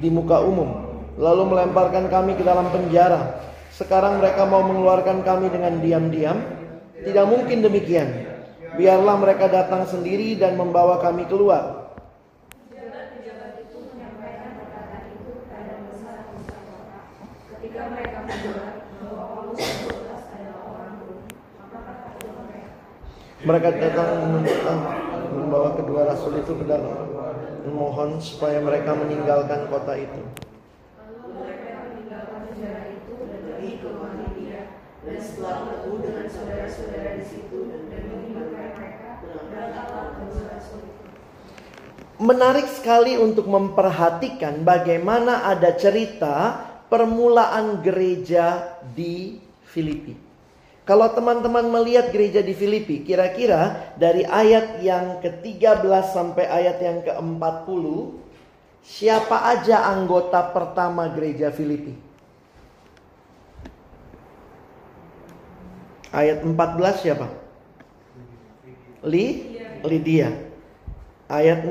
di 0.00 0.08
muka 0.08 0.40
umum, 0.40 0.88
lalu 1.20 1.52
melemparkan 1.52 2.08
kami 2.08 2.32
ke 2.34 2.42
dalam 2.42 2.72
penjara. 2.72 3.36
Sekarang 3.76 4.18
mereka 4.20 4.48
mau 4.48 4.64
mengeluarkan 4.64 5.20
kami 5.24 5.52
dengan 5.52 5.80
diam-diam. 5.80 6.40
Tidak 7.00 7.26
mungkin 7.28 7.64
demikian. 7.64 8.08
Biarlah 8.76 9.16
mereka 9.16 9.48
datang 9.48 9.88
sendiri 9.88 10.36
dan 10.36 10.56
membawa 10.56 11.00
kami 11.00 11.24
keluar. 11.28 11.80
Mereka 23.40 23.68
datang 23.80 24.08
membawa 25.32 25.72
kedua 25.72 26.04
rasul 26.04 26.36
itu 26.36 26.52
ke 26.60 26.64
dalam 26.68 26.92
memohon 27.64 28.20
supaya 28.20 28.60
mereka 28.60 28.96
meninggalkan 28.96 29.68
kota 29.68 29.96
itu. 29.96 30.22
Menarik 42.20 42.68
sekali 42.68 43.16
untuk 43.16 43.48
memperhatikan 43.48 44.60
bagaimana 44.60 45.48
ada 45.48 45.72
cerita 45.72 46.68
permulaan 46.92 47.80
gereja 47.80 48.76
di 48.92 49.40
Filipi. 49.64 50.29
Kalau 50.90 51.06
teman-teman 51.14 51.70
melihat 51.70 52.10
gereja 52.10 52.42
di 52.42 52.50
Filipi, 52.50 53.06
kira-kira 53.06 53.94
dari 53.94 54.26
ayat 54.26 54.82
yang 54.82 55.22
ke-13 55.22 55.86
sampai 56.10 56.50
ayat 56.50 56.82
yang 56.82 56.98
ke-40, 57.06 57.86
siapa 58.82 59.54
aja 59.54 59.86
anggota 59.86 60.50
pertama 60.50 61.06
gereja 61.14 61.54
Filipi? 61.54 61.94
Ayat 66.10 66.42
14 66.42 66.58
siapa? 66.98 67.30
Li 69.06 69.46
Lydia. 69.86 70.34
Ayat 71.30 71.70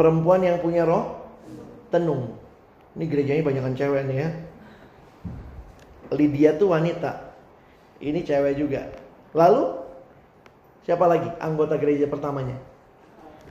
Perempuan 0.00 0.40
yang 0.40 0.56
punya 0.64 0.88
roh 0.88 1.28
tenung. 1.92 2.41
Ini 2.92 3.04
gerejanya 3.08 3.42
banyakan 3.44 3.74
cewek 3.74 4.02
nih 4.08 4.16
ya. 4.20 4.28
Lydia 6.12 6.50
tuh 6.60 6.76
wanita. 6.76 7.32
Ini 8.04 8.20
cewek 8.20 8.54
juga. 8.60 8.92
Lalu 9.32 9.80
siapa 10.84 11.08
lagi 11.08 11.28
anggota 11.40 11.80
gereja 11.80 12.04
pertamanya? 12.04 12.60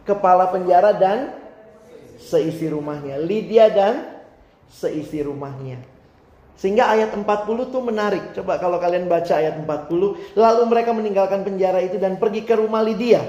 Kepala 0.06 0.54
penjara 0.54 0.93
dan 0.93 1.34
seisi 2.21 2.69
rumahnya. 2.69 3.17
Lydia 3.17 3.73
dan 3.73 4.21
seisi 4.69 5.25
rumahnya. 5.25 5.82
Sehingga 6.62 6.93
ayat 6.93 7.10
40 7.17 7.25
tuh 7.73 7.82
menarik. 7.82 8.38
Coba 8.38 8.62
kalau 8.62 8.77
kalian 8.77 9.10
baca 9.10 9.34
ayat 9.34 9.58
40. 9.58 10.38
Lalu 10.38 10.62
mereka 10.69 10.93
meninggalkan 10.93 11.41
penjara 11.41 11.82
itu 11.82 11.97
dan 11.97 12.21
pergi 12.21 12.45
ke 12.45 12.54
rumah 12.54 12.86
Lydia. 12.86 13.25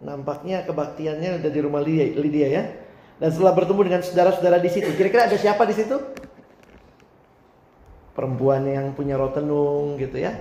Nampaknya 0.00 0.64
kebaktiannya 0.64 1.42
ada 1.42 1.48
di 1.52 1.60
rumah 1.60 1.84
Lydia, 1.84 2.16
Lydia 2.16 2.48
ya. 2.48 2.64
Dan 3.18 3.34
setelah 3.34 3.54
bertemu 3.54 3.80
dengan 3.82 4.02
saudara-saudara 4.02 4.62
di 4.62 4.70
situ, 4.70 4.94
kira-kira 4.94 5.26
ada 5.26 5.34
siapa 5.34 5.66
di 5.66 5.74
situ? 5.74 5.98
Perempuan 8.14 8.62
yang 8.66 8.94
punya 8.94 9.18
roh 9.18 9.34
tenung 9.34 9.98
gitu 9.98 10.22
ya. 10.22 10.38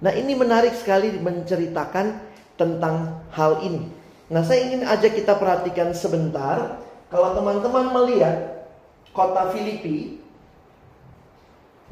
Nah 0.00 0.12
ini 0.12 0.36
menarik 0.36 0.76
sekali 0.76 1.12
menceritakan 1.16 2.20
tentang 2.56 3.24
hal 3.32 3.64
ini. 3.64 3.88
Nah 4.32 4.44
saya 4.44 4.64
ingin 4.68 4.84
ajak 4.84 5.16
kita 5.16 5.36
perhatikan 5.36 5.92
sebentar. 5.92 6.80
Kalau 7.08 7.36
teman-teman 7.36 7.92
melihat 7.92 8.68
kota 9.16 9.52
Filipi. 9.52 10.20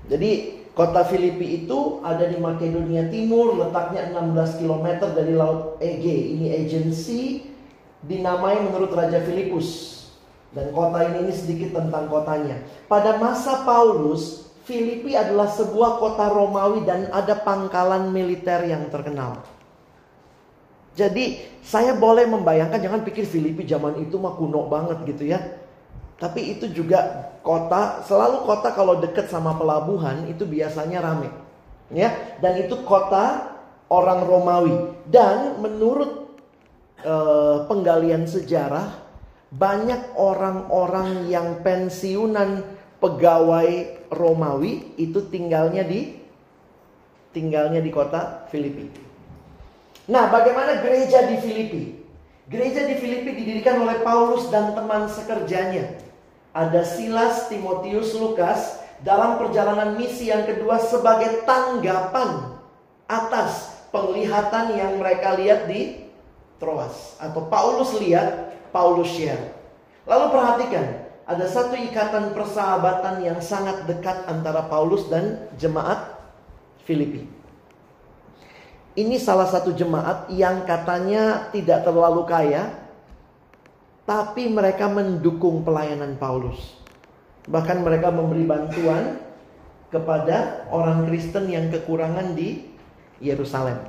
Jadi 0.04 0.60
kota 0.76 1.04
Filipi 1.08 1.64
itu 1.64 2.04
ada 2.04 2.28
di 2.28 2.37
Makedonia 2.37 3.08
Timur. 3.08 3.56
Letaknya 3.56 4.12
16 4.12 4.60
km 4.60 4.87
dari 5.16 5.32
Laut 5.32 5.80
Ege. 5.80 6.37
Ini 6.37 6.64
agensi 6.64 7.48
dinamai 8.04 8.60
menurut 8.60 8.92
Raja 8.92 9.24
Filipus. 9.24 10.04
Dan 10.55 10.71
kota 10.71 11.03
ini, 11.03 11.29
ini 11.29 11.33
sedikit 11.35 11.75
tentang 11.75 12.07
kotanya. 12.07 12.62
Pada 12.87 13.19
masa 13.19 13.67
Paulus, 13.67 14.47
Filipi 14.64 15.12
adalah 15.12 15.51
sebuah 15.51 16.01
kota 16.01 16.31
Romawi 16.31 16.87
dan 16.88 17.11
ada 17.12 17.37
pangkalan 17.37 18.09
militer 18.14 18.64
yang 18.64 18.88
terkenal. 18.88 19.45
Jadi 20.95 21.43
saya 21.61 21.93
boleh 21.99 22.25
membayangkan, 22.31 22.79
jangan 22.79 23.03
pikir 23.03 23.27
Filipi 23.27 23.67
zaman 23.67 23.99
itu 23.99 24.14
mah 24.17 24.38
kuno 24.38 24.71
banget 24.71 25.03
gitu 25.11 25.29
ya. 25.29 25.43
Tapi 26.17 26.57
itu 26.57 26.71
juga 26.71 27.29
kota, 27.43 28.01
selalu 28.07 28.47
kota 28.47 28.71
kalau 28.73 29.03
dekat 29.03 29.27
sama 29.29 29.59
pelabuhan 29.59 30.31
itu 30.31 30.47
biasanya 30.47 31.03
rame. 31.03 31.29
Ya, 31.93 32.14
dan 32.40 32.57
itu 32.64 32.81
kota 32.87 33.53
orang 33.93 34.25
Romawi. 34.25 34.97
Dan 35.11 35.61
menurut 35.61 36.33
uh, 37.05 37.69
penggalian 37.69 38.25
sejarah, 38.25 39.04
banyak 39.52 40.16
orang-orang 40.16 41.28
yang 41.28 41.61
pensiunan 41.61 42.64
pegawai 43.02 44.00
Romawi 44.09 44.96
itu 44.96 45.28
tinggalnya 45.28 45.85
di 45.85 46.16
tinggalnya 47.35 47.83
di 47.83 47.90
kota 47.90 48.46
Filipi. 48.48 48.87
Nah, 50.07 50.30
bagaimana 50.30 50.80
gereja 50.80 51.26
di 51.26 51.37
Filipi? 51.42 51.83
Gereja 52.46 52.85
di 52.85 52.94
Filipi 53.00 53.35
didirikan 53.35 53.80
oleh 53.83 54.04
Paulus 54.04 54.52
dan 54.52 54.76
teman 54.76 55.09
sekerjanya. 55.09 55.96
Ada 56.54 56.87
Silas, 56.87 57.50
Timotius, 57.50 58.14
Lukas 58.14 58.78
dalam 59.02 59.40
perjalanan 59.42 59.98
misi 59.98 60.30
yang 60.30 60.46
kedua 60.46 60.78
sebagai 60.78 61.42
tanggapan 61.48 62.54
atas 63.11 63.74
penglihatan 63.90 64.76
yang 64.78 65.00
mereka 65.00 65.35
lihat 65.35 65.66
di 65.66 66.04
Troas 66.62 67.18
atau 67.18 67.50
Paulus 67.50 67.92
lihat 67.98 68.54
Paulus 68.74 69.14
share. 69.14 69.54
Lalu 70.02 70.34
perhatikan, 70.34 70.87
ada 71.24 71.46
satu 71.46 71.78
ikatan 71.78 72.34
persahabatan 72.34 73.22
yang 73.22 73.38
sangat 73.38 73.87
dekat 73.87 74.26
antara 74.26 74.66
Paulus 74.66 75.06
dan 75.06 75.46
jemaat 75.54 76.18
Filipi. 76.82 77.24
Ini 78.94 79.16
salah 79.22 79.46
satu 79.46 79.70
jemaat 79.70 80.26
yang 80.34 80.66
katanya 80.66 81.48
tidak 81.54 81.87
terlalu 81.87 82.26
kaya, 82.26 82.74
tapi 84.04 84.52
mereka 84.52 84.90
mendukung 84.90 85.64
pelayanan 85.64 86.18
Paulus. 86.20 86.76
Bahkan 87.48 87.80
mereka 87.80 88.12
memberi 88.12 88.44
bantuan 88.44 89.22
kepada 89.88 90.68
orang 90.68 91.08
Kristen 91.08 91.48
yang 91.48 91.72
kekurangan 91.72 92.37
di 92.37 92.68
Yerusalem. 93.22 93.80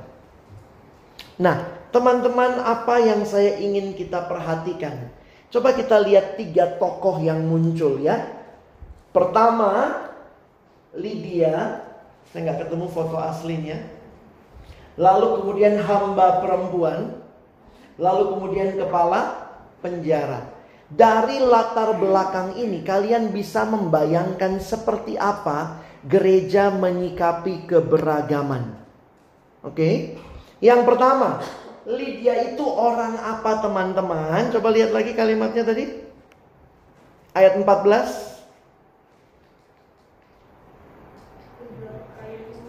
Nah, 1.36 1.75
Teman-teman, 1.96 2.60
apa 2.60 3.00
yang 3.00 3.24
saya 3.24 3.56
ingin 3.56 3.96
kita 3.96 4.28
perhatikan? 4.28 5.08
Coba 5.48 5.72
kita 5.72 5.96
lihat 6.04 6.36
tiga 6.36 6.76
tokoh 6.76 7.24
yang 7.24 7.40
muncul 7.48 7.96
ya. 8.04 8.36
Pertama, 9.16 10.04
Lydia. 10.92 11.88
Saya 12.28 12.52
nggak 12.52 12.68
ketemu 12.68 12.92
foto 12.92 13.16
aslinya. 13.16 13.80
Lalu 15.00 15.40
kemudian 15.40 15.80
hamba 15.80 16.44
perempuan. 16.44 17.16
Lalu 17.96 18.22
kemudian 18.36 18.76
kepala 18.76 19.48
penjara. 19.80 20.52
Dari 20.92 21.40
latar 21.40 21.96
belakang 21.96 22.60
ini 22.60 22.84
kalian 22.84 23.32
bisa 23.32 23.64
membayangkan 23.64 24.60
seperti 24.60 25.16
apa 25.16 25.80
gereja 26.04 26.68
menyikapi 26.76 27.64
keberagaman. 27.64 28.84
Oke. 29.64 30.20
Yang 30.60 30.80
pertama, 30.88 31.40
Lydia 31.86 32.50
itu 32.50 32.66
orang 32.66 33.14
apa 33.14 33.62
teman-teman? 33.62 34.50
Coba 34.50 34.74
lihat 34.74 34.90
lagi 34.90 35.14
kalimatnya 35.14 35.62
tadi. 35.62 35.86
Ayat 37.30 37.62
14. 37.62 38.34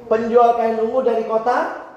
Penjual 0.05 0.49
kain 0.61 0.77
ungu 0.77 1.01
dari 1.01 1.25
kota 1.25 1.89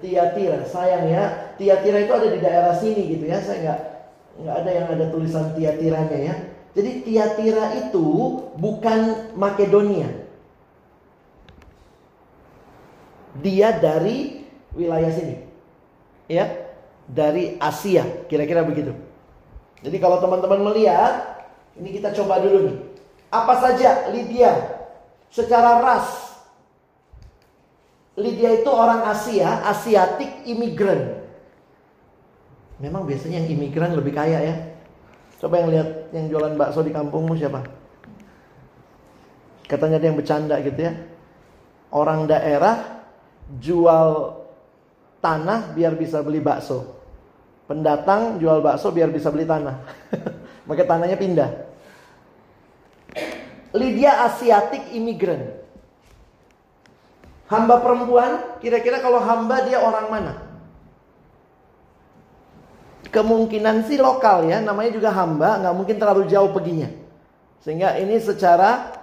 Tiatira. 0.00 0.64
Sayang 0.64 1.06
ya, 1.12 1.52
Tiatira 1.60 2.00
itu 2.00 2.12
ada 2.16 2.28
di 2.32 2.40
daerah 2.40 2.74
sini 2.80 3.12
gitu 3.12 3.28
ya. 3.28 3.38
Saya 3.44 3.58
nggak 3.60 3.80
nggak 4.42 4.56
ada 4.56 4.70
yang 4.72 4.88
ada 4.88 5.04
tulisan 5.12 5.52
Tiatiranya 5.52 6.18
ya. 6.18 6.34
Jadi 6.72 7.04
Tiatira 7.04 7.76
itu 7.76 8.08
bukan 8.56 9.30
Makedonia. 9.36 10.08
Dia 13.44 13.76
dari 13.76 14.48
wilayah 14.72 15.12
sini 15.12 15.51
ya 16.30 16.50
dari 17.08 17.56
Asia, 17.58 18.06
kira-kira 18.30 18.62
begitu. 18.62 18.94
Jadi 19.82 19.96
kalau 19.98 20.22
teman-teman 20.22 20.70
melihat, 20.70 21.42
ini 21.74 21.98
kita 21.98 22.14
coba 22.14 22.38
dulu 22.38 22.70
nih. 22.70 22.76
Apa 23.32 23.54
saja 23.58 24.12
Lydia 24.12 24.52
secara 25.32 25.82
ras. 25.82 26.08
Lydia 28.14 28.60
itu 28.60 28.70
orang 28.70 29.08
Asia, 29.08 29.64
Asiatik 29.66 30.44
imigran. 30.44 31.24
Memang 32.78 33.08
biasanya 33.08 33.42
yang 33.42 33.48
imigran 33.56 33.96
lebih 33.96 34.12
kaya 34.12 34.38
ya. 34.42 34.56
Coba 35.40 35.58
yang 35.58 35.70
lihat 35.74 35.88
yang 36.14 36.30
jualan 36.30 36.54
bakso 36.54 36.86
di 36.86 36.94
kampungmu 36.94 37.34
siapa? 37.34 37.66
Katanya 39.66 39.98
dia 39.98 40.12
yang 40.12 40.18
bercanda 40.20 40.60
gitu 40.60 40.80
ya. 40.86 40.92
Orang 41.90 42.28
daerah 42.28 43.02
jual 43.58 44.41
tanah 45.22 45.72
biar 45.72 45.94
bisa 45.94 46.18
beli 46.20 46.42
bakso. 46.42 46.98
Pendatang 47.70 48.42
jual 48.42 48.58
bakso 48.58 48.90
biar 48.90 49.08
bisa 49.08 49.30
beli 49.30 49.46
tanah. 49.46 49.80
Maka 50.68 50.82
tanahnya 50.82 51.16
pindah. 51.16 51.50
Lydia 53.72 54.26
Asiatik 54.28 54.92
imigran. 54.92 55.62
Hamba 57.48 57.80
perempuan, 57.80 58.60
kira-kira 58.60 59.00
kalau 59.00 59.20
hamba 59.22 59.64
dia 59.64 59.80
orang 59.80 60.06
mana? 60.08 60.34
Kemungkinan 63.12 63.84
sih 63.84 64.00
lokal 64.00 64.48
ya, 64.48 64.64
namanya 64.64 64.96
juga 64.96 65.12
hamba, 65.12 65.60
nggak 65.60 65.76
mungkin 65.76 65.96
terlalu 66.00 66.32
jauh 66.32 66.48
perginya. 66.48 66.88
Sehingga 67.60 68.00
ini 68.00 68.16
secara 68.16 68.96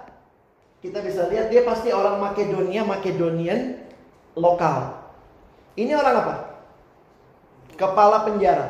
kita 0.82 0.98
bisa 1.00 1.30
lihat 1.30 1.48
dia 1.48 1.62
pasti 1.62 1.94
orang 1.94 2.18
Makedonia, 2.18 2.82
Makedonian 2.82 3.78
lokal. 4.34 4.99
Ini 5.78 5.92
orang 5.94 6.14
apa? 6.18 6.34
Kepala 7.78 8.26
penjara. 8.26 8.68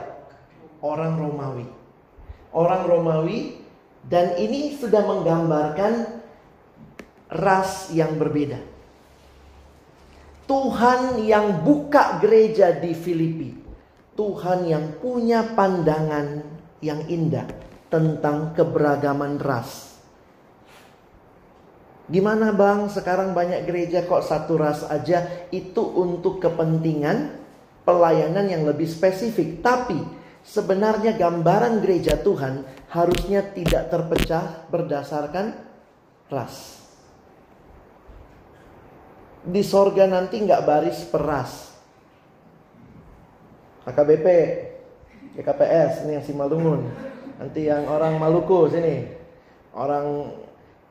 Orang 0.80 1.16
Romawi. 1.20 1.66
Orang 2.50 2.88
Romawi 2.88 3.60
dan 4.04 4.36
ini 4.40 4.74
sudah 4.80 5.04
menggambarkan 5.04 6.20
ras 7.30 7.92
yang 7.92 8.16
berbeda. 8.16 8.58
Tuhan 10.50 11.22
yang 11.22 11.62
buka 11.62 12.18
gereja 12.18 12.74
di 12.74 12.90
Filipi. 12.90 13.50
Tuhan 14.18 14.66
yang 14.66 14.98
punya 14.98 15.46
pandangan 15.54 16.42
yang 16.82 17.06
indah 17.06 17.46
tentang 17.86 18.52
keberagaman 18.58 19.38
ras. 19.38 19.89
Gimana 22.10 22.50
bang 22.50 22.90
sekarang 22.90 23.38
banyak 23.38 23.70
gereja 23.70 24.02
kok 24.02 24.26
satu 24.26 24.58
ras 24.58 24.82
aja 24.90 25.46
itu 25.54 25.78
untuk 25.78 26.42
kepentingan 26.42 27.38
pelayanan 27.86 28.50
yang 28.50 28.66
lebih 28.66 28.90
spesifik. 28.90 29.62
Tapi 29.62 30.02
sebenarnya 30.42 31.14
gambaran 31.14 31.78
gereja 31.78 32.18
Tuhan 32.18 32.66
harusnya 32.90 33.46
tidak 33.54 33.94
terpecah 33.94 34.66
berdasarkan 34.74 35.54
ras. 36.34 36.82
Di 39.46 39.62
sorga 39.62 40.10
nanti 40.10 40.42
nggak 40.42 40.66
baris 40.66 41.06
per 41.06 41.22
ras. 41.22 41.52
AKBP, 43.86 44.26
GKPS, 45.38 46.04
ini 46.04 46.18
yang 46.18 46.26
Simalungun. 46.26 46.90
Nanti 47.38 47.70
yang 47.70 47.86
orang 47.86 48.18
Maluku 48.18 48.68
sini. 48.68 49.08
Orang 49.72 50.34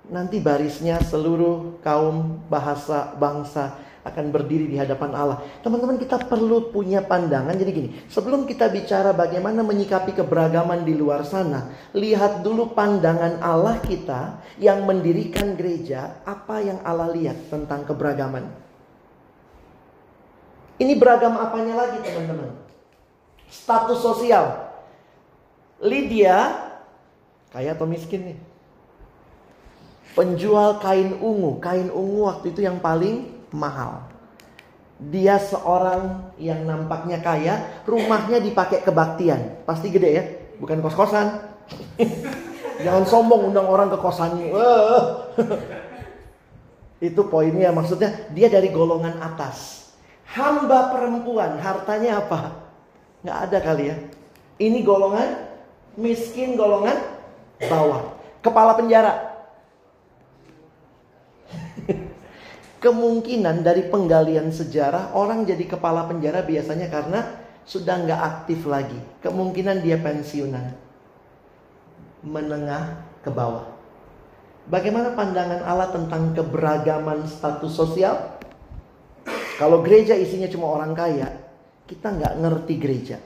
nanti 0.09 0.41
barisnya 0.41 0.99
seluruh 1.01 1.79
kaum 1.85 2.41
bahasa 2.49 3.13
bangsa 3.17 3.77
akan 4.09 4.31
berdiri 4.33 4.65
di 4.65 4.77
hadapan 4.79 5.11
Allah. 5.13 5.37
Teman-teman 5.61 5.99
kita 5.99 6.17
perlu 6.25 6.73
punya 6.73 7.03
pandangan. 7.03 7.53
Jadi 7.53 7.71
gini, 7.71 7.89
sebelum 8.09 8.47
kita 8.49 8.71
bicara 8.71 9.13
bagaimana 9.13 9.61
menyikapi 9.61 10.17
keberagaman 10.17 10.87
di 10.87 10.97
luar 10.97 11.27
sana, 11.27 11.69
lihat 11.93 12.41
dulu 12.41 12.73
pandangan 12.73 13.43
Allah 13.43 13.77
kita 13.83 14.41
yang 14.57 14.87
mendirikan 14.87 15.53
gereja, 15.53 16.23
apa 16.25 16.63
yang 16.63 16.79
Allah 16.81 17.11
lihat 17.13 17.51
tentang 17.51 17.85
keberagaman. 17.85 18.49
Ini 20.79 20.95
beragam 20.95 21.35
apanya 21.35 21.75
lagi 21.75 21.99
teman-teman? 21.99 22.55
Status 23.51 23.99
sosial. 23.99 24.71
Lydia, 25.83 26.55
kaya 27.51 27.75
atau 27.75 27.83
miskin 27.83 28.31
nih? 28.31 28.48
Penjual 30.17 30.81
kain 30.81 31.17
ungu. 31.19 31.59
Kain 31.61 31.89
ungu 31.93 32.29
waktu 32.29 32.53
itu 32.53 32.65
yang 32.65 32.81
paling 32.81 33.29
mahal. 33.53 34.05
Dia 34.99 35.39
seorang 35.39 36.35
yang 36.35 36.67
nampaknya 36.67 37.23
kaya, 37.23 37.83
rumahnya 37.87 38.43
dipakai 38.43 38.83
kebaktian. 38.83 39.63
Pasti 39.63 39.87
gede 39.87 40.09
ya, 40.11 40.23
bukan 40.59 40.83
kos-kosan. 40.83 41.39
Jangan 42.83 43.03
sombong 43.07 43.51
undang 43.51 43.67
orang 43.67 43.91
ke 43.91 43.97
kosannya. 43.99 44.51
Itu 46.99 47.31
poinnya 47.31 47.71
maksudnya 47.71 48.27
dia 48.31 48.51
dari 48.51 48.71
golongan 48.71 49.19
atas. 49.23 49.87
Hamba 50.35 50.91
perempuan, 50.93 51.59
hartanya 51.59 52.23
apa? 52.23 52.59
Nggak 53.23 53.39
ada 53.49 53.57
kali 53.63 53.83
ya. 53.91 53.95
Ini 54.59 54.79
golongan 54.83 55.47
miskin, 55.95 56.59
golongan 56.59 56.95
bawah. 57.67 58.15
Kepala 58.39 58.75
penjara, 58.75 59.28
Kemungkinan 62.79 63.59
dari 63.59 63.91
penggalian 63.91 64.55
sejarah 64.55 65.11
orang 65.11 65.43
jadi 65.43 65.67
kepala 65.67 66.07
penjara 66.07 66.39
biasanya 66.47 66.87
karena 66.87 67.27
sudah 67.67 68.07
nggak 68.07 68.21
aktif 68.23 68.63
lagi. 68.63 68.95
Kemungkinan 69.19 69.83
dia 69.83 69.99
pensiunan. 69.99 70.73
Menengah 72.23 73.03
ke 73.19 73.27
bawah. 73.27 73.67
Bagaimana 74.71 75.11
pandangan 75.11 75.65
Allah 75.67 75.91
tentang 75.91 76.31
keberagaman 76.31 77.27
status 77.27 77.73
sosial? 77.73 78.39
Kalau 79.59 79.83
gereja 79.83 80.15
isinya 80.15 80.47
cuma 80.47 80.71
orang 80.71 80.95
kaya, 80.95 81.35
kita 81.83 82.15
nggak 82.15 82.33
ngerti 82.39 82.73
gereja. 82.79 83.17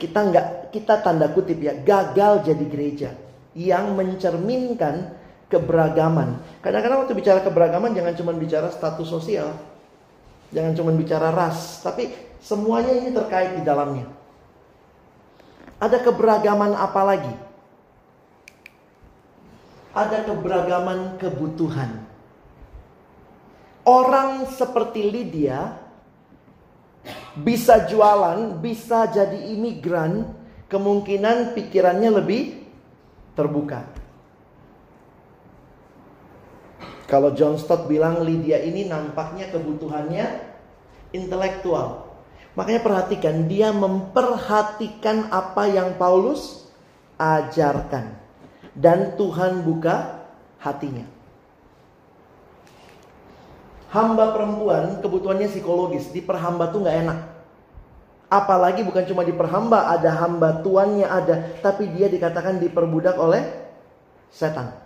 Kita 0.00 0.32
nggak, 0.32 0.72
kita 0.72 1.04
tanda 1.04 1.28
kutip 1.28 1.60
ya, 1.60 1.76
gagal 1.76 2.46
jadi 2.48 2.64
gereja 2.72 3.10
yang 3.52 3.96
mencerminkan 3.96 5.12
keberagaman. 5.46 6.42
Kadang-kadang 6.62 7.06
waktu 7.06 7.14
bicara 7.14 7.40
keberagaman 7.42 7.94
jangan 7.94 8.14
cuma 8.18 8.32
bicara 8.34 8.68
status 8.70 9.06
sosial. 9.06 9.54
Jangan 10.54 10.78
cuma 10.78 10.90
bicara 10.94 11.34
ras, 11.34 11.82
tapi 11.82 12.14
semuanya 12.38 12.94
ini 12.94 13.10
terkait 13.10 13.58
di 13.58 13.62
dalamnya. 13.66 14.06
Ada 15.82 16.00
keberagaman 16.06 16.72
apa 16.72 17.02
lagi? 17.02 17.34
Ada 19.90 20.22
keberagaman 20.28 21.18
kebutuhan. 21.18 22.04
Orang 23.86 24.50
seperti 24.50 25.02
Lydia 25.02 25.78
bisa 27.38 27.86
jualan, 27.86 28.58
bisa 28.58 29.06
jadi 29.10 29.54
imigran, 29.54 30.30
kemungkinan 30.70 31.54
pikirannya 31.54 32.10
lebih 32.22 32.66
terbuka. 33.38 34.05
Kalau 37.06 37.30
John 37.38 37.54
Stott 37.54 37.86
bilang 37.86 38.26
Lydia 38.26 38.58
ini 38.66 38.90
nampaknya 38.90 39.46
kebutuhannya 39.54 40.26
intelektual. 41.14 42.10
Makanya 42.58 42.82
perhatikan, 42.82 43.46
dia 43.46 43.70
memperhatikan 43.70 45.30
apa 45.30 45.70
yang 45.70 45.94
Paulus 45.94 46.66
ajarkan. 47.14 48.16
Dan 48.76 49.14
Tuhan 49.14 49.64
buka 49.64 50.26
hatinya. 50.60 51.06
Hamba 53.92 54.34
perempuan 54.34 55.00
kebutuhannya 55.00 55.48
psikologis. 55.48 56.10
Diperhamba 56.12 56.74
tuh 56.74 56.84
nggak 56.84 56.98
enak. 57.06 57.18
Apalagi 58.26 58.82
bukan 58.82 59.06
cuma 59.06 59.22
diperhamba, 59.22 59.94
ada 59.94 60.10
hamba 60.10 60.60
tuannya 60.60 61.06
ada. 61.06 61.54
Tapi 61.62 61.88
dia 61.94 62.10
dikatakan 62.10 62.58
diperbudak 62.58 63.14
oleh 63.16 63.46
setan. 64.28 64.85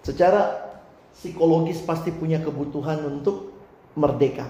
Secara 0.00 0.72
psikologis 1.12 1.84
pasti 1.84 2.08
punya 2.14 2.40
kebutuhan 2.40 3.04
untuk 3.04 3.52
merdeka. 3.92 4.48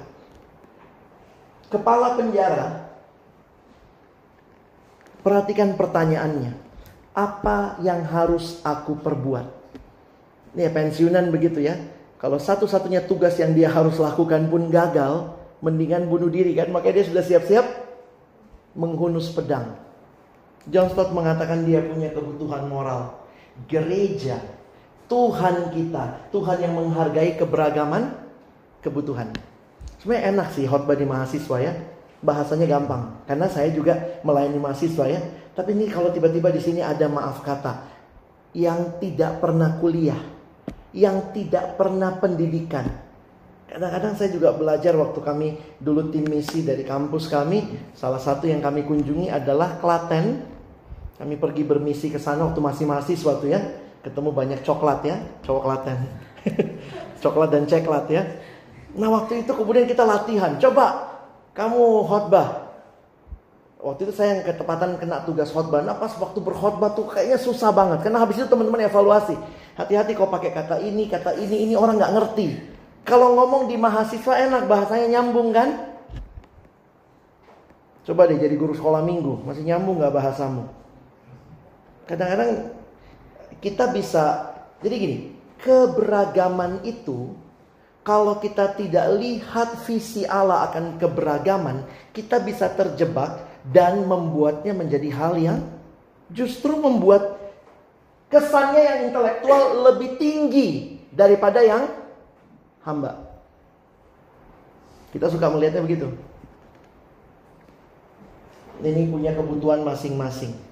Kepala 1.71 2.19
penjara, 2.19 2.91
perhatikan 5.23 5.75
pertanyaannya. 5.79 6.71
Apa 7.11 7.83
yang 7.83 8.07
harus 8.07 8.63
aku 8.63 8.95
perbuat? 9.03 9.47
Ini 10.55 10.67
ya 10.67 10.71
pensiunan 10.71 11.31
begitu 11.31 11.63
ya. 11.63 11.79
Kalau 12.23 12.39
satu-satunya 12.39 13.07
tugas 13.07 13.35
yang 13.39 13.55
dia 13.55 13.71
harus 13.71 13.99
lakukan 13.99 14.47
pun 14.47 14.71
gagal, 14.71 15.35
mendingan 15.63 16.07
bunuh 16.07 16.31
diri 16.31 16.55
kan. 16.55 16.71
Makanya 16.71 17.03
dia 17.03 17.07
sudah 17.11 17.25
siap-siap 17.27 17.67
menghunus 18.79 19.31
pedang. 19.35 19.75
John 20.71 20.91
Stott 20.93 21.11
mengatakan 21.11 21.67
dia 21.67 21.83
punya 21.83 22.13
kebutuhan 22.15 22.69
moral. 22.71 23.27
Gereja 23.67 24.39
Tuhan 25.11 25.75
kita, 25.75 26.31
Tuhan 26.31 26.62
yang 26.62 26.79
menghargai 26.79 27.35
keberagaman 27.35 28.14
kebutuhan. 28.79 29.35
Sebenarnya 29.99 30.31
enak 30.31 30.49
sih 30.55 30.70
khotbah 30.70 30.94
di 30.94 31.03
mahasiswa 31.03 31.57
ya. 31.59 31.75
Bahasanya 32.23 32.70
gampang 32.70 33.27
karena 33.27 33.51
saya 33.51 33.75
juga 33.75 34.23
melayani 34.23 34.62
mahasiswa 34.62 35.05
ya. 35.11 35.20
Tapi 35.51 35.75
ini 35.75 35.90
kalau 35.90 36.14
tiba-tiba 36.14 36.55
di 36.55 36.62
sini 36.62 36.79
ada 36.79 37.11
maaf 37.11 37.42
kata 37.42 37.90
yang 38.55 39.03
tidak 39.03 39.42
pernah 39.42 39.83
kuliah, 39.83 40.20
yang 40.94 41.35
tidak 41.35 41.75
pernah 41.75 42.14
pendidikan. 42.23 42.87
Kadang-kadang 43.66 44.14
saya 44.14 44.31
juga 44.31 44.55
belajar 44.55 44.94
waktu 44.94 45.20
kami 45.23 45.49
dulu 45.83 46.11
tim 46.14 46.27
misi 46.27 46.62
dari 46.62 46.87
kampus 46.87 47.27
kami, 47.27 47.90
salah 47.99 48.23
satu 48.23 48.46
yang 48.46 48.62
kami 48.62 48.87
kunjungi 48.87 49.27
adalah 49.27 49.79
Klaten. 49.83 50.46
Kami 51.18 51.35
pergi 51.37 51.62
bermisi 51.66 52.09
ke 52.09 52.16
sana 52.16 52.49
waktu 52.49 52.61
masih 52.64 52.88
mahasiswa 52.88 53.33
tuh 53.37 53.49
ya, 53.53 53.61
ketemu 54.01 54.31
banyak 54.33 54.61
coklat 54.65 55.01
ya, 55.05 55.17
cowok 55.45 55.63
Klaten. 55.65 55.99
coklat 57.23 57.49
dan 57.53 57.65
ceklat 57.69 58.07
ya. 58.09 58.23
Nah 58.97 59.09
waktu 59.13 59.45
itu 59.45 59.53
kemudian 59.53 59.87
kita 59.87 60.03
latihan, 60.03 60.57
coba 60.57 61.15
kamu 61.55 62.09
khotbah. 62.09 62.73
Waktu 63.81 64.09
itu 64.09 64.13
saya 64.13 64.37
yang 64.37 64.43
ketepatan 64.45 65.01
kena 65.01 65.25
tugas 65.25 65.49
khotbah. 65.53 65.81
Nah 65.81 65.97
pas 65.97 66.13
waktu 66.21 66.37
berkhotbah 66.37 66.93
tuh 66.93 67.09
kayaknya 67.09 67.41
susah 67.41 67.73
banget. 67.73 68.05
Karena 68.05 68.21
habis 68.21 68.37
itu 68.37 68.45
teman-teman 68.45 68.85
evaluasi. 68.85 69.37
Hati-hati 69.77 70.13
kau 70.13 70.29
pakai 70.29 70.53
kata 70.53 70.85
ini, 70.85 71.09
kata 71.09 71.33
ini, 71.41 71.65
ini 71.65 71.75
orang 71.77 71.97
nggak 71.97 72.13
ngerti. 72.13 72.49
Kalau 73.09 73.33
ngomong 73.41 73.73
di 73.73 73.81
mahasiswa 73.81 74.37
enak, 74.37 74.69
bahasanya 74.69 75.09
nyambung 75.17 75.57
kan? 75.57 75.91
Coba 78.05 78.29
deh 78.29 78.37
jadi 78.37 78.53
guru 78.57 78.77
sekolah 78.77 79.01
minggu, 79.01 79.45
masih 79.49 79.65
nyambung 79.65 79.97
nggak 80.01 80.13
bahasamu? 80.13 80.69
Kadang-kadang 82.05 82.80
kita 83.61 83.92
bisa, 83.92 84.57
jadi 84.81 84.94
gini, 84.96 85.18
keberagaman 85.61 86.85
itu 86.85 87.37
kalau 88.01 88.40
kita 88.40 88.73
tidak 88.81 89.07
lihat 89.20 89.85
visi 89.85 90.25
Allah 90.25 90.73
akan 90.73 90.96
keberagaman, 90.96 91.85
kita 92.16 92.40
bisa 92.40 92.73
terjebak 92.73 93.44
dan 93.68 94.09
membuatnya 94.09 94.73
menjadi 94.73 95.12
hal 95.12 95.37
yang 95.37 95.61
justru 96.33 96.73
membuat 96.81 97.37
kesannya 98.33 98.83
yang 98.83 98.99
intelektual 99.12 99.92
lebih 99.92 100.16
tinggi 100.16 100.96
daripada 101.12 101.61
yang 101.61 101.92
hamba. 102.87 103.29
Kita 105.11 105.27
suka 105.29 105.51
melihatnya 105.51 105.85
begitu. 105.85 106.09
Ini 108.81 109.12
punya 109.12 109.37
kebutuhan 109.37 109.85
masing-masing. 109.85 110.70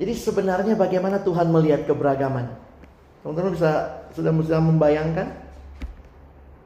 Jadi 0.00 0.12
sebenarnya 0.16 0.72
bagaimana 0.72 1.20
Tuhan 1.20 1.52
melihat 1.52 1.84
keberagaman? 1.84 2.48
Teman-teman 3.20 3.52
bisa 3.52 4.02
sudah 4.16 4.32
bisa 4.32 4.56
membayangkan? 4.58 5.28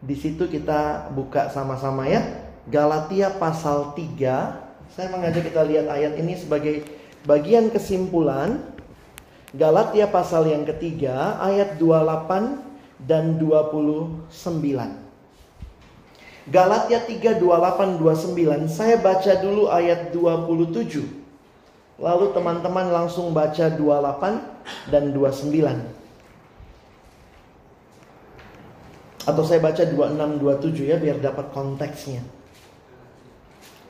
Di 0.00 0.14
situ 0.14 0.46
kita 0.46 1.10
buka 1.10 1.50
sama-sama 1.50 2.06
ya. 2.06 2.22
Galatia 2.70 3.34
pasal 3.34 3.92
3. 3.98 4.62
Saya 4.94 5.10
mengajak 5.10 5.50
kita 5.50 5.66
lihat 5.66 5.90
ayat 5.90 6.14
ini 6.18 6.38
sebagai 6.38 6.86
bagian 7.26 7.68
kesimpulan. 7.74 8.62
Galatia 9.50 10.06
pasal 10.06 10.46
yang 10.46 10.62
ketiga 10.62 11.42
ayat 11.42 11.78
28 11.82 12.62
dan 13.02 13.38
29. 13.42 14.30
Galatia 16.46 17.02
3, 17.02 17.42
28, 17.42 17.98
29. 17.98 18.70
Saya 18.70 19.02
baca 19.02 19.32
dulu 19.42 19.66
ayat 19.66 20.14
27. 20.14 21.25
Lalu 21.96 22.36
teman-teman 22.36 22.92
langsung 22.92 23.32
baca 23.32 23.72
28 23.72 24.92
dan 24.92 25.16
29. 25.16 25.48
Atau 29.26 29.42
saya 29.42 29.58
baca 29.58 29.82
26, 29.82 30.38
27 30.38 30.92
ya 30.92 31.00
biar 31.00 31.18
dapat 31.18 31.50
konteksnya. 31.56 32.20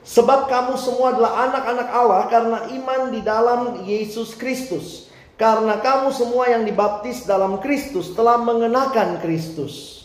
Sebab 0.07 0.47
kamu 0.47 0.79
semua 0.79 1.11
adalah 1.11 1.51
anak-anak 1.51 1.89
Allah 1.91 2.21
karena 2.31 2.59
iman 2.79 3.01
di 3.11 3.19
dalam 3.19 3.83
Yesus 3.83 4.39
Kristus. 4.39 5.11
Karena 5.35 5.77
kamu 5.77 6.15
semua 6.15 6.49
yang 6.49 6.65
dibaptis 6.65 7.27
dalam 7.27 7.59
Kristus 7.59 8.15
telah 8.15 8.39
mengenakan 8.39 9.19
Kristus. 9.21 9.96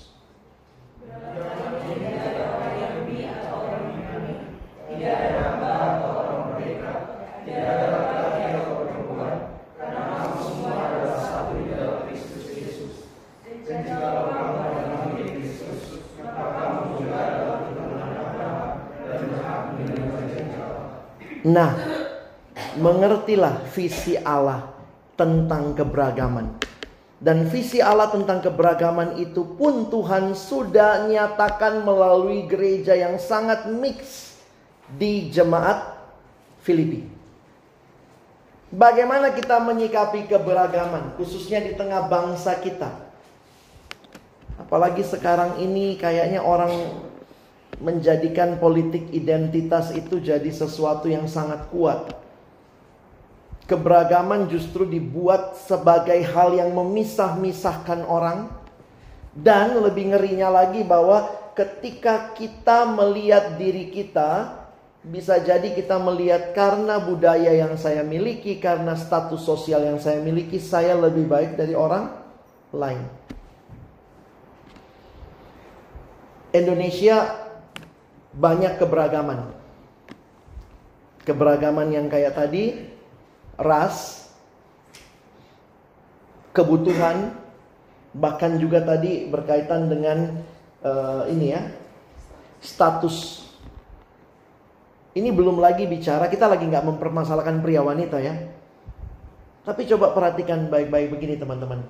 Nah, 21.42 21.74
mengertilah 22.78 23.66
visi 23.74 24.14
Allah 24.18 24.70
tentang 25.18 25.74
keberagaman. 25.74 26.58
Dan 27.22 27.46
visi 27.46 27.78
Allah 27.78 28.10
tentang 28.10 28.42
keberagaman 28.42 29.14
itu 29.22 29.46
pun 29.54 29.86
Tuhan 29.86 30.34
sudah 30.34 31.06
nyatakan 31.06 31.86
melalui 31.86 32.50
gereja 32.50 32.98
yang 32.98 33.14
sangat 33.14 33.70
mix 33.70 34.34
di 34.90 35.30
jemaat 35.30 36.02
Filipi. 36.66 37.06
Bagaimana 38.72 39.30
kita 39.36 39.62
menyikapi 39.62 40.26
keberagaman 40.26 41.14
khususnya 41.14 41.62
di 41.62 41.78
tengah 41.78 42.10
bangsa 42.10 42.58
kita? 42.58 42.90
Apalagi 44.58 45.06
sekarang 45.06 45.62
ini 45.62 45.94
kayaknya 46.00 46.42
orang 46.42 46.72
menjadikan 47.80 48.60
politik 48.60 49.08
identitas 49.14 49.94
itu 49.96 50.20
jadi 50.20 50.50
sesuatu 50.52 51.08
yang 51.08 51.24
sangat 51.24 51.70
kuat 51.72 52.22
keberagaman 53.72 54.50
justru 54.50 54.84
dibuat 54.84 55.56
sebagai 55.56 56.20
hal 56.28 56.52
yang 56.52 56.76
memisah-misahkan 56.76 58.04
orang. 58.04 58.52
Dan 59.32 59.80
lebih 59.80 60.12
ngerinya 60.12 60.52
lagi 60.52 60.84
bahwa 60.84 61.24
ketika 61.56 62.36
kita 62.36 62.84
melihat 62.84 63.56
diri 63.56 63.88
kita, 63.88 64.60
bisa 65.00 65.40
jadi 65.40 65.72
kita 65.72 65.96
melihat 65.96 66.52
karena 66.52 67.00
budaya 67.00 67.48
yang 67.48 67.80
saya 67.80 68.04
miliki, 68.04 68.60
karena 68.60 68.92
status 68.92 69.40
sosial 69.40 69.88
yang 69.88 69.96
saya 69.96 70.20
miliki, 70.20 70.60
saya 70.60 70.92
lebih 71.00 71.24
baik 71.24 71.56
dari 71.56 71.72
orang 71.72 72.12
lain. 72.76 73.08
Indonesia 76.52 77.41
banyak 78.32 78.80
keberagaman. 78.80 79.52
Keberagaman 81.22 81.88
yang 81.94 82.06
kayak 82.10 82.34
tadi 82.34 82.82
ras, 83.60 84.26
kebutuhan, 86.50 87.36
bahkan 88.16 88.58
juga 88.58 88.82
tadi 88.82 89.30
berkaitan 89.30 89.86
dengan 89.86 90.42
uh, 90.82 91.24
ini 91.30 91.46
ya, 91.54 91.62
status. 92.58 93.46
Ini 95.12 95.28
belum 95.28 95.60
lagi 95.60 95.84
bicara, 95.84 96.26
kita 96.26 96.48
lagi 96.48 96.64
nggak 96.64 96.88
mempermasalahkan 96.88 97.60
pria 97.60 97.84
wanita 97.84 98.16
ya. 98.18 98.34
Tapi 99.62 99.86
coba 99.86 100.10
perhatikan 100.10 100.66
baik-baik 100.72 101.12
begini 101.14 101.38
teman-teman. 101.38 101.86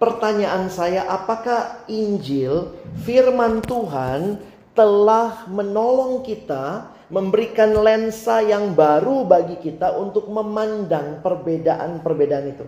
Pertanyaan 0.00 0.72
saya, 0.72 1.04
apakah 1.04 1.84
Injil, 1.84 2.72
firman 3.04 3.60
Tuhan 3.60 4.40
telah 4.74 5.46
menolong 5.50 6.22
kita 6.22 6.94
memberikan 7.10 7.74
lensa 7.74 8.38
yang 8.38 8.72
baru 8.72 9.26
bagi 9.26 9.58
kita 9.58 9.98
untuk 9.98 10.30
memandang 10.30 11.18
perbedaan-perbedaan 11.20 12.46
itu. 12.54 12.66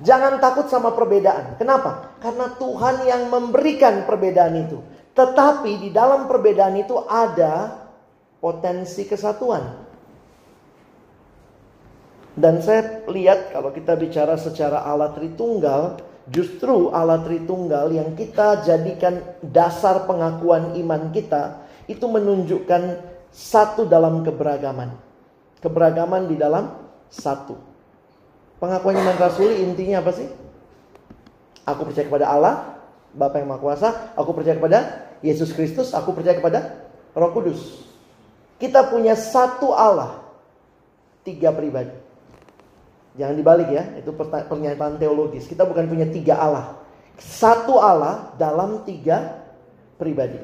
Jangan 0.00 0.40
takut 0.40 0.70
sama 0.70 0.96
perbedaan. 0.96 1.60
Kenapa? 1.60 2.16
Karena 2.24 2.56
Tuhan 2.56 3.04
yang 3.04 3.28
memberikan 3.28 4.08
perbedaan 4.08 4.56
itu. 4.64 4.80
Tetapi 5.12 5.76
di 5.76 5.90
dalam 5.92 6.24
perbedaan 6.24 6.78
itu 6.78 6.96
ada 7.04 7.84
potensi 8.40 9.04
kesatuan. 9.04 9.90
Dan 12.32 12.64
saya 12.64 13.04
lihat 13.10 13.52
kalau 13.52 13.74
kita 13.74 13.98
bicara 14.00 14.40
secara 14.40 14.86
Allah 14.86 15.12
Tritunggal, 15.12 16.00
justru 16.30 16.94
Allah 16.94 17.20
Tritunggal 17.26 17.90
yang 17.90 18.14
kita 18.14 18.62
jadikan 18.62 19.20
dasar 19.42 20.06
pengakuan 20.06 20.78
iman 20.78 21.10
kita, 21.10 21.66
itu 21.90 22.06
menunjukkan 22.06 23.02
satu 23.34 23.84
dalam 23.84 24.22
keberagaman. 24.22 24.94
Keberagaman 25.60 26.30
di 26.30 26.38
dalam 26.38 26.72
satu. 27.10 27.58
Pengakuan 28.62 28.96
iman 29.02 29.16
rasuli 29.18 29.60
intinya 29.66 30.00
apa 30.00 30.14
sih? 30.14 30.28
Aku 31.66 31.84
percaya 31.84 32.06
kepada 32.06 32.26
Allah, 32.30 32.54
Bapa 33.12 33.42
yang 33.42 33.50
Maha 33.50 33.60
Kuasa, 33.60 33.88
aku 34.14 34.30
percaya 34.32 34.56
kepada 34.56 34.78
Yesus 35.20 35.52
Kristus, 35.52 35.92
aku 35.92 36.16
percaya 36.16 36.38
kepada 36.38 36.88
Roh 37.12 37.30
Kudus. 37.34 37.84
Kita 38.56 38.88
punya 38.88 39.16
satu 39.16 39.72
Allah, 39.72 40.24
tiga 41.24 41.52
pribadi. 41.52 41.92
Jangan 43.18 43.34
dibalik 43.34 43.68
ya, 43.74 43.84
itu 43.98 44.14
pernyataan 44.18 45.00
teologis. 45.00 45.50
Kita 45.50 45.66
bukan 45.66 45.90
punya 45.90 46.06
tiga 46.06 46.38
Allah. 46.38 46.78
Satu 47.18 47.76
Allah 47.76 48.32
dalam 48.38 48.86
tiga 48.86 49.40
pribadi. 49.98 50.38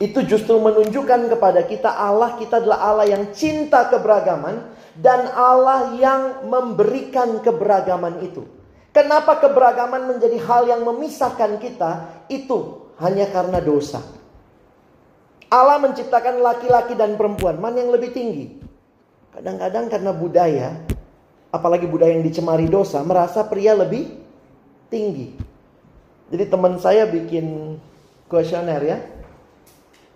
Itu 0.00 0.24
justru 0.24 0.56
menunjukkan 0.56 1.28
kepada 1.28 1.60
kita 1.68 1.92
Allah 1.92 2.40
kita 2.40 2.64
adalah 2.64 2.80
Allah 2.88 3.06
yang 3.12 3.36
cinta 3.36 3.84
keberagaman 3.92 4.72
dan 4.96 5.28
Allah 5.36 5.92
yang 6.00 6.48
memberikan 6.48 7.44
keberagaman 7.44 8.24
itu. 8.24 8.48
Kenapa 8.96 9.36
keberagaman 9.38 10.08
menjadi 10.08 10.40
hal 10.40 10.72
yang 10.72 10.82
memisahkan 10.88 11.60
kita? 11.60 12.24
Itu 12.32 12.90
hanya 12.96 13.28
karena 13.28 13.60
dosa. 13.60 14.00
Allah 15.50 15.82
menciptakan 15.82 16.40
laki-laki 16.40 16.96
dan 16.96 17.20
perempuan. 17.20 17.60
Mana 17.60 17.84
yang 17.84 17.92
lebih 17.92 18.14
tinggi? 18.16 18.56
Kadang-kadang 19.36 19.86
karena 19.92 20.10
budaya, 20.10 20.68
apalagi 21.50 21.86
budaya 21.86 22.14
yang 22.14 22.26
dicemari 22.26 22.70
dosa, 22.70 23.02
merasa 23.02 23.42
pria 23.46 23.74
lebih 23.74 24.10
tinggi. 24.90 25.34
Jadi 26.30 26.44
teman 26.46 26.78
saya 26.78 27.10
bikin 27.10 27.76
kuesioner 28.30 28.80
ya. 28.82 28.98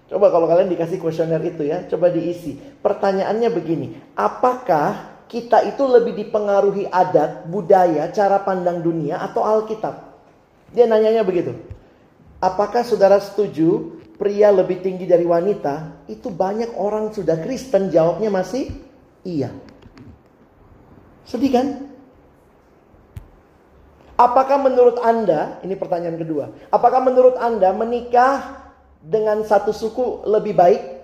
Coba 0.07 0.31
kalau 0.31 0.47
kalian 0.47 0.71
dikasih 0.71 1.03
kuesioner 1.03 1.43
itu 1.43 1.67
ya, 1.67 1.83
coba 1.91 2.11
diisi. 2.15 2.55
Pertanyaannya 2.55 3.51
begini, 3.51 3.87
apakah 4.15 5.19
kita 5.27 5.67
itu 5.67 5.83
lebih 5.83 6.15
dipengaruhi 6.15 6.87
adat, 6.87 7.51
budaya, 7.51 8.07
cara 8.15 8.39
pandang 8.47 8.79
dunia 8.79 9.19
atau 9.19 9.43
Alkitab? 9.43 10.15
Dia 10.71 10.87
nanyanya 10.87 11.27
begitu. 11.27 11.55
Apakah 12.39 12.87
saudara 12.87 13.19
setuju 13.19 13.99
pria 14.15 14.55
lebih 14.55 14.85
tinggi 14.85 15.09
dari 15.09 15.27
wanita? 15.27 16.07
Itu 16.07 16.31
banyak 16.31 16.79
orang 16.79 17.11
sudah 17.11 17.41
Kristen 17.43 17.91
jawabnya 17.91 18.31
masih 18.31 18.71
iya. 19.27 19.51
Sedih 21.25 21.51
kan? 21.53 21.67
Apakah 24.15 24.63
menurut 24.63 25.03
Anda, 25.03 25.59
ini 25.67 25.75
pertanyaan 25.75 26.15
kedua, 26.15 26.55
apakah 26.71 27.03
menurut 27.03 27.35
Anda 27.35 27.75
menikah 27.75 28.63
dengan 29.03 29.43
satu 29.43 29.75
suku 29.75 30.23
lebih 30.31 30.55
baik 30.55 30.95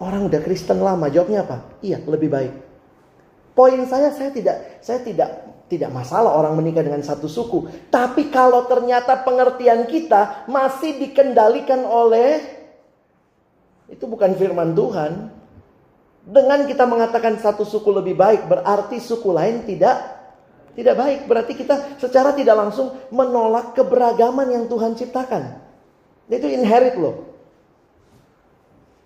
Orang 0.00 0.32
udah 0.32 0.40
Kristen 0.40 0.80
lama, 0.80 1.12
jawabnya 1.12 1.44
apa? 1.44 1.76
Iya, 1.84 2.00
lebih 2.08 2.32
baik. 2.32 2.52
Poin 3.52 3.84
saya, 3.84 4.08
saya 4.08 4.32
tidak, 4.32 4.80
saya 4.80 5.04
tidak, 5.04 5.28
tidak 5.68 5.92
masalah 5.92 6.32
orang 6.40 6.56
menikah 6.56 6.80
dengan 6.80 7.04
satu 7.04 7.28
suku. 7.28 7.68
Tapi 7.92 8.32
kalau 8.32 8.64
ternyata 8.64 9.20
pengertian 9.20 9.84
kita 9.84 10.48
masih 10.48 10.96
dikendalikan 10.96 11.84
oleh 11.84 12.40
itu 13.92 14.08
bukan 14.08 14.32
firman 14.40 14.72
Tuhan. 14.72 15.36
Dengan 16.30 16.62
kita 16.62 16.86
mengatakan 16.86 17.42
satu 17.42 17.66
suku 17.66 17.90
lebih 17.90 18.14
baik, 18.14 18.46
berarti 18.46 19.02
suku 19.02 19.34
lain 19.34 19.66
tidak 19.66 19.98
tidak 20.78 20.94
baik. 20.94 21.20
Berarti 21.26 21.58
kita 21.58 21.98
secara 21.98 22.30
tidak 22.30 22.54
langsung 22.54 22.94
menolak 23.10 23.74
keberagaman 23.74 24.46
yang 24.54 24.64
Tuhan 24.70 24.94
ciptakan. 24.94 25.58
Itu 26.30 26.46
inherit 26.46 26.94
loh. 26.94 27.26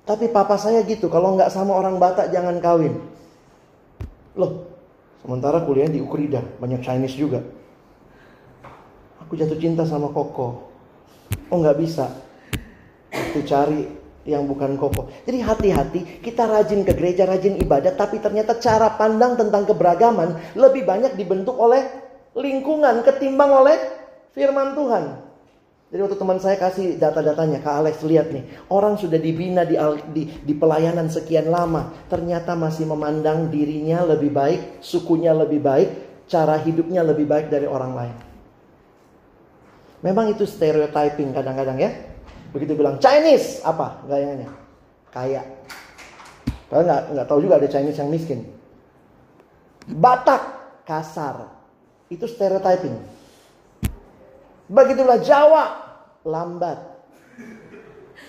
Tapi 0.05 0.29
papa 0.29 0.61
saya 0.61 0.85
gitu, 0.85 1.09
kalau 1.09 1.33
nggak 1.33 1.49
sama 1.49 1.73
orang 1.73 1.97
Batak 1.97 2.29
jangan 2.29 2.61
kawin. 2.61 3.01
Loh, 4.37 4.69
sementara 5.25 5.65
kuliah 5.65 5.89
di 5.89 6.05
Ukrida, 6.05 6.45
banyak 6.61 6.85
Chinese 6.85 7.17
juga. 7.17 7.41
Aku 9.25 9.33
jatuh 9.33 9.57
cinta 9.57 9.89
sama 9.89 10.13
Koko. 10.13 10.69
Oh 11.49 11.57
nggak 11.57 11.81
bisa. 11.81 12.13
Aku 13.09 13.41
cari 13.49 14.04
yang 14.25 14.49
bukan 14.49 14.77
Koko. 14.81 15.09
Jadi 15.29 15.39
hati-hati, 15.41 16.01
kita 16.25 16.49
rajin 16.49 16.85
ke 16.85 16.93
gereja, 16.97 17.29
rajin 17.29 17.61
ibadah, 17.61 17.93
tapi 17.97 18.21
ternyata 18.21 18.57
cara 18.57 18.93
pandang 18.97 19.37
tentang 19.37 19.69
keberagaman 19.69 20.57
lebih 20.57 20.85
banyak 20.85 21.17
dibentuk 21.17 21.57
oleh 21.57 21.85
lingkungan 22.35 23.05
ketimbang 23.05 23.53
oleh 23.53 23.77
firman 24.33 24.75
Tuhan. 24.75 25.05
Jadi 25.95 26.01
waktu 26.03 26.19
teman 26.19 26.43
saya 26.43 26.59
kasih 26.59 26.99
data-datanya, 26.99 27.63
Kak 27.63 27.87
Alex 27.87 28.03
lihat 28.03 28.35
nih, 28.35 28.43
orang 28.67 28.99
sudah 28.99 29.21
dibina 29.21 29.63
di, 29.63 29.79
di, 30.11 30.27
di 30.43 30.55
pelayanan 30.59 31.07
sekian 31.07 31.47
lama, 31.47 31.95
ternyata 32.11 32.59
masih 32.59 32.91
memandang 32.91 33.47
dirinya 33.47 34.03
lebih 34.03 34.35
baik, 34.35 34.83
sukunya 34.83 35.31
lebih 35.31 35.63
baik, 35.63 35.89
cara 36.27 36.59
hidupnya 36.59 37.07
lebih 37.07 37.31
baik 37.31 37.47
dari 37.47 37.71
orang 37.71 37.93
lain. 37.95 38.17
Memang 40.03 40.35
itu 40.35 40.45
stereotyping 40.45 41.31
kadang-kadang 41.31 41.79
ya. 41.79 42.14
Begitu 42.55 42.79
bilang 42.79 43.03
Chinese, 43.03 43.59
apa 43.67 43.99
gayanya? 44.07 44.47
Kaya. 45.11 45.43
Kalau 46.71 46.87
nggak 46.87 47.03
nggak 47.11 47.27
tahu 47.27 47.39
juga 47.43 47.59
ada 47.59 47.67
Chinese 47.67 47.99
yang 47.99 48.15
miskin. 48.15 48.47
Batak 49.91 50.43
kasar. 50.87 51.51
Itu 52.07 52.31
stereotyping. 52.31 52.95
Begitulah 54.71 55.19
Jawa 55.19 55.65
lambat. 56.23 56.79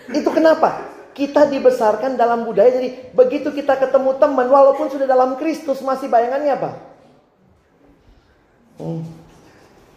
Itu 0.09 0.33
kenapa? 0.33 0.89
Kita 1.15 1.47
dibesarkan 1.47 2.19
dalam 2.19 2.43
budaya 2.43 2.75
jadi 2.75 3.15
begitu 3.15 3.53
kita 3.55 3.79
ketemu 3.79 4.19
teman 4.19 4.51
walaupun 4.51 4.91
sudah 4.91 5.07
dalam 5.07 5.39
Kristus 5.39 5.79
masih 5.79 6.11
bayangannya 6.11 6.51
apa? 6.59 6.71
Hmm, 8.75 8.99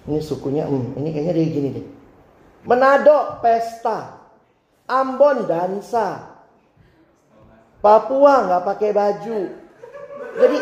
ini 0.07 0.23
sukunya, 0.23 0.63
hmm, 0.63 0.95
ini 0.95 1.09
kayaknya 1.11 1.35
dia 1.35 1.47
gini 1.51 1.69
deh. 1.75 1.87
Manado 2.63 3.43
pesta, 3.43 4.18
Ambon 4.89 5.45
dansa, 5.45 6.39
Papua 7.79 8.49
nggak 8.49 8.65
pakai 8.65 8.91
baju. 8.91 9.41
Jadi 10.39 10.59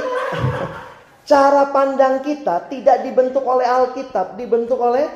cara 1.31 1.63
pandang 1.73 2.21
kita 2.21 2.69
tidak 2.69 3.07
dibentuk 3.07 3.47
oleh 3.47 3.65
Alkitab, 3.65 4.37
dibentuk 4.37 4.77
oleh 4.77 5.09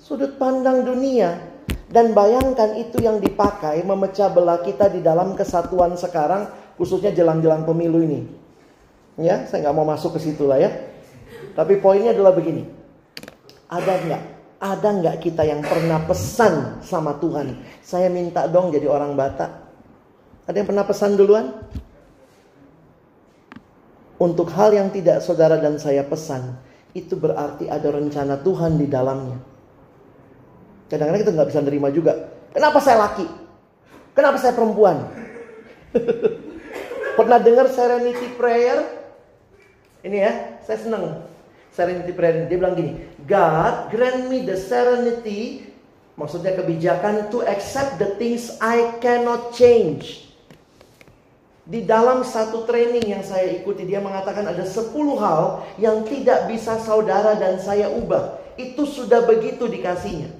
sudut 0.00 0.40
pandang 0.40 0.86
dunia. 0.86 1.52
Dan 1.84 2.10
bayangkan 2.10 2.74
itu 2.74 2.98
yang 2.98 3.22
dipakai 3.22 3.84
memecah 3.86 4.26
belah 4.32 4.58
kita 4.64 4.90
di 4.90 4.98
dalam 4.98 5.38
kesatuan 5.38 5.94
sekarang, 5.94 6.50
khususnya 6.74 7.14
jelang-jelang 7.14 7.62
pemilu 7.62 8.02
ini. 8.02 8.26
Ya, 9.14 9.46
saya 9.46 9.68
nggak 9.68 9.76
mau 9.78 9.86
masuk 9.86 10.18
ke 10.18 10.26
situ 10.26 10.42
lah 10.48 10.58
ya. 10.58 10.74
Tapi 11.54 11.78
poinnya 11.78 12.10
adalah 12.10 12.34
begini. 12.34 12.66
Ada 13.70 13.92
nggak? 14.10 14.22
Ada 14.64 14.88
nggak 14.96 15.16
kita 15.20 15.44
yang 15.44 15.60
pernah 15.60 16.00
pesan 16.08 16.80
sama 16.80 17.20
Tuhan? 17.20 17.60
Saya 17.84 18.08
minta 18.08 18.48
dong 18.48 18.72
jadi 18.72 18.88
orang 18.88 19.12
Batak. 19.12 19.52
Ada 20.48 20.56
yang 20.56 20.68
pernah 20.72 20.88
pesan 20.88 21.20
duluan? 21.20 21.52
Untuk 24.16 24.48
hal 24.56 24.72
yang 24.72 24.88
tidak 24.88 25.20
saudara 25.20 25.60
dan 25.60 25.76
saya 25.76 26.00
pesan, 26.00 26.56
itu 26.96 27.12
berarti 27.12 27.68
ada 27.68 27.92
rencana 27.92 28.40
Tuhan 28.40 28.80
di 28.80 28.88
dalamnya. 28.88 29.36
Kadang-kadang 30.88 31.20
kita 31.28 31.32
nggak 31.36 31.48
bisa 31.52 31.60
nerima 31.60 31.88
juga. 31.92 32.12
Kenapa 32.56 32.80
saya 32.80 33.04
laki? 33.04 33.28
Kenapa 34.16 34.40
saya 34.40 34.56
perempuan? 34.56 35.12
Pernah 37.20 37.38
dengar 37.42 37.68
serenity 37.68 38.32
prayer? 38.40 38.80
Ini 40.00 40.16
ya, 40.16 40.32
saya 40.64 40.78
senang. 40.80 41.33
Serenity 41.74 42.14
prayer 42.14 42.46
dia 42.46 42.54
bilang 42.54 42.78
gini, 42.78 43.02
God 43.26 43.90
grant 43.90 44.30
me 44.30 44.46
the 44.46 44.54
serenity, 44.54 45.66
maksudnya 46.14 46.54
kebijakan 46.54 47.34
to 47.34 47.42
accept 47.42 47.98
the 47.98 48.14
things 48.14 48.54
I 48.62 48.94
cannot 49.02 49.50
change. 49.50 50.22
Di 51.64 51.82
dalam 51.82 52.22
satu 52.22 52.68
training 52.68 53.08
yang 53.08 53.24
saya 53.26 53.50
ikuti 53.58 53.88
dia 53.88 53.98
mengatakan 53.98 54.46
ada 54.46 54.62
10 54.62 54.94
hal 55.16 55.64
yang 55.80 56.04
tidak 56.06 56.46
bisa 56.46 56.78
saudara 56.78 57.34
dan 57.40 57.58
saya 57.58 57.90
ubah. 57.90 58.38
Itu 58.54 58.86
sudah 58.86 59.26
begitu 59.26 59.66
dikasihnya. 59.66 60.30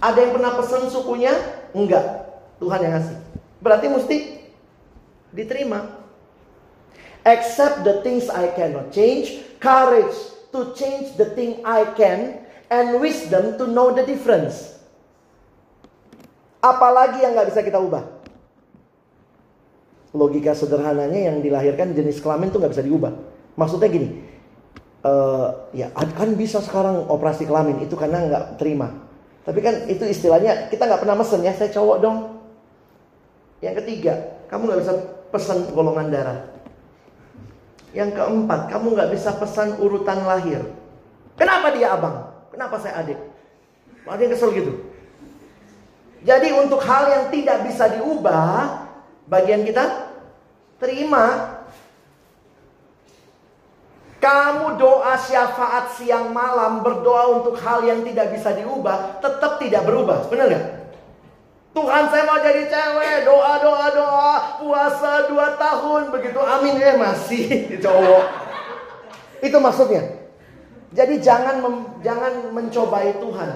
Ada 0.00 0.18
yang 0.28 0.32
pernah 0.36 0.52
pesan 0.60 0.92
sukunya? 0.92 1.32
Enggak. 1.72 2.04
Tuhan 2.60 2.80
yang 2.84 2.92
ngasih. 2.98 3.16
Berarti 3.62 3.86
mesti 3.88 4.16
diterima. 5.32 6.02
Accept 7.22 7.84
the 7.84 8.00
things 8.00 8.32
I 8.32 8.48
cannot 8.56 8.90
change, 8.96 9.44
courage 9.60 10.16
to 10.50 10.74
change 10.74 11.14
the 11.14 11.30
thing 11.36 11.62
I 11.62 11.94
can, 11.94 12.42
and 12.70 12.98
wisdom 12.98 13.58
to 13.60 13.68
know 13.68 13.94
the 13.94 14.02
difference. 14.02 14.78
Apalagi 16.60 17.22
yang 17.22 17.38
nggak 17.38 17.48
bisa 17.52 17.60
kita 17.62 17.78
ubah? 17.80 18.04
Logika 20.10 20.52
sederhananya 20.58 21.30
yang 21.30 21.38
dilahirkan 21.38 21.94
jenis 21.94 22.18
kelamin 22.18 22.50
tuh 22.50 22.58
nggak 22.58 22.74
bisa 22.74 22.82
diubah. 22.82 23.12
Maksudnya 23.54 23.88
gini, 23.90 24.08
uh, 25.06 25.70
ya 25.70 25.90
kan 25.94 26.34
bisa 26.34 26.58
sekarang 26.58 27.06
operasi 27.06 27.46
kelamin 27.46 27.78
itu 27.82 27.94
karena 27.94 28.26
nggak 28.26 28.44
terima. 28.58 28.90
Tapi 29.46 29.58
kan 29.64 29.86
itu 29.86 30.04
istilahnya 30.04 30.68
kita 30.68 30.84
nggak 30.84 31.00
pernah 31.00 31.16
mesen 31.18 31.40
ya, 31.46 31.54
saya 31.54 31.70
cowok 31.72 31.96
dong. 32.02 32.18
Yang 33.62 33.84
ketiga, 33.84 34.14
kamu 34.50 34.62
nggak 34.68 34.80
bisa 34.82 34.94
pesan 35.30 35.58
golongan 35.72 36.10
darah. 36.10 36.38
Yang 37.90 38.22
keempat, 38.22 38.70
kamu 38.70 38.86
nggak 38.94 39.10
bisa 39.14 39.34
pesan 39.34 39.78
urutan 39.82 40.22
lahir. 40.22 40.62
Kenapa 41.34 41.74
dia 41.74 41.96
abang? 41.96 42.30
Kenapa 42.54 42.78
saya 42.78 43.02
adik? 43.02 43.18
Yang 44.06 44.36
kesel 44.36 44.50
gitu. 44.54 44.72
Jadi 46.20 46.52
untuk 46.52 46.84
hal 46.84 47.08
yang 47.08 47.24
tidak 47.32 47.64
bisa 47.64 47.88
diubah, 47.96 48.86
bagian 49.24 49.64
kita 49.64 50.12
terima 50.76 51.56
kamu 54.20 54.76
doa 54.76 55.16
syafaat 55.16 55.96
siang 55.96 56.28
malam 56.36 56.84
berdoa 56.84 57.40
untuk 57.40 57.56
hal 57.64 57.80
yang 57.88 58.04
tidak 58.04 58.36
bisa 58.36 58.52
diubah, 58.52 59.16
tetap 59.24 59.56
tidak 59.56 59.82
berubah. 59.88 60.28
Benar 60.28 60.46
nggak? 60.52 60.66
Tuhan 61.70 62.04
saya 62.10 62.26
mau 62.26 62.42
jadi 62.42 62.66
cewek, 62.66 63.16
doa 63.30 63.54
doa 63.62 63.86
doa, 63.94 64.34
puasa 64.58 65.30
dua 65.30 65.54
tahun 65.54 66.10
begitu, 66.10 66.42
amin 66.42 66.74
eh 66.82 66.98
masih 66.98 67.78
cowok. 67.78 68.24
Itu 69.38 69.56
maksudnya. 69.62 70.18
Jadi 70.90 71.22
jangan 71.22 71.62
mem, 71.62 71.76
jangan 72.02 72.50
mencobai 72.50 73.14
Tuhan. 73.22 73.50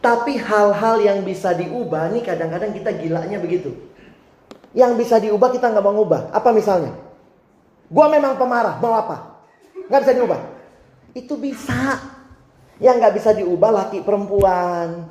Tapi 0.00 0.32
hal-hal 0.42 0.96
yang 0.98 1.22
bisa 1.22 1.54
diubah 1.54 2.10
nih 2.10 2.26
kadang-kadang 2.26 2.74
kita 2.74 2.90
gilanya 2.98 3.38
begitu. 3.38 3.70
Yang 4.74 5.06
bisa 5.06 5.22
diubah 5.22 5.54
kita 5.54 5.70
nggak 5.70 5.84
mau 5.86 5.94
ngubah. 5.94 6.34
Apa 6.34 6.50
misalnya? 6.50 6.90
Gua 7.86 8.10
memang 8.10 8.34
pemarah, 8.34 8.82
mau 8.82 8.98
apa? 8.98 9.38
Nggak 9.86 10.00
bisa 10.02 10.12
diubah. 10.18 10.40
Itu 11.14 11.38
bisa. 11.38 12.18
Yang 12.80 12.94
nggak 12.96 13.14
bisa 13.20 13.30
diubah 13.36 13.70
laki 13.70 14.00
perempuan. 14.00 15.04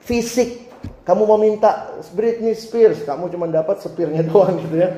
Fisik. 0.00 0.70
Kamu 1.02 1.22
mau 1.26 1.38
minta 1.38 1.94
Britney 2.14 2.54
Spears, 2.54 3.02
kamu 3.06 3.30
cuma 3.30 3.46
dapat 3.46 3.82
sepirnya 3.82 4.22
doang 4.30 4.58
gitu 4.58 4.78
ya. 4.78 4.94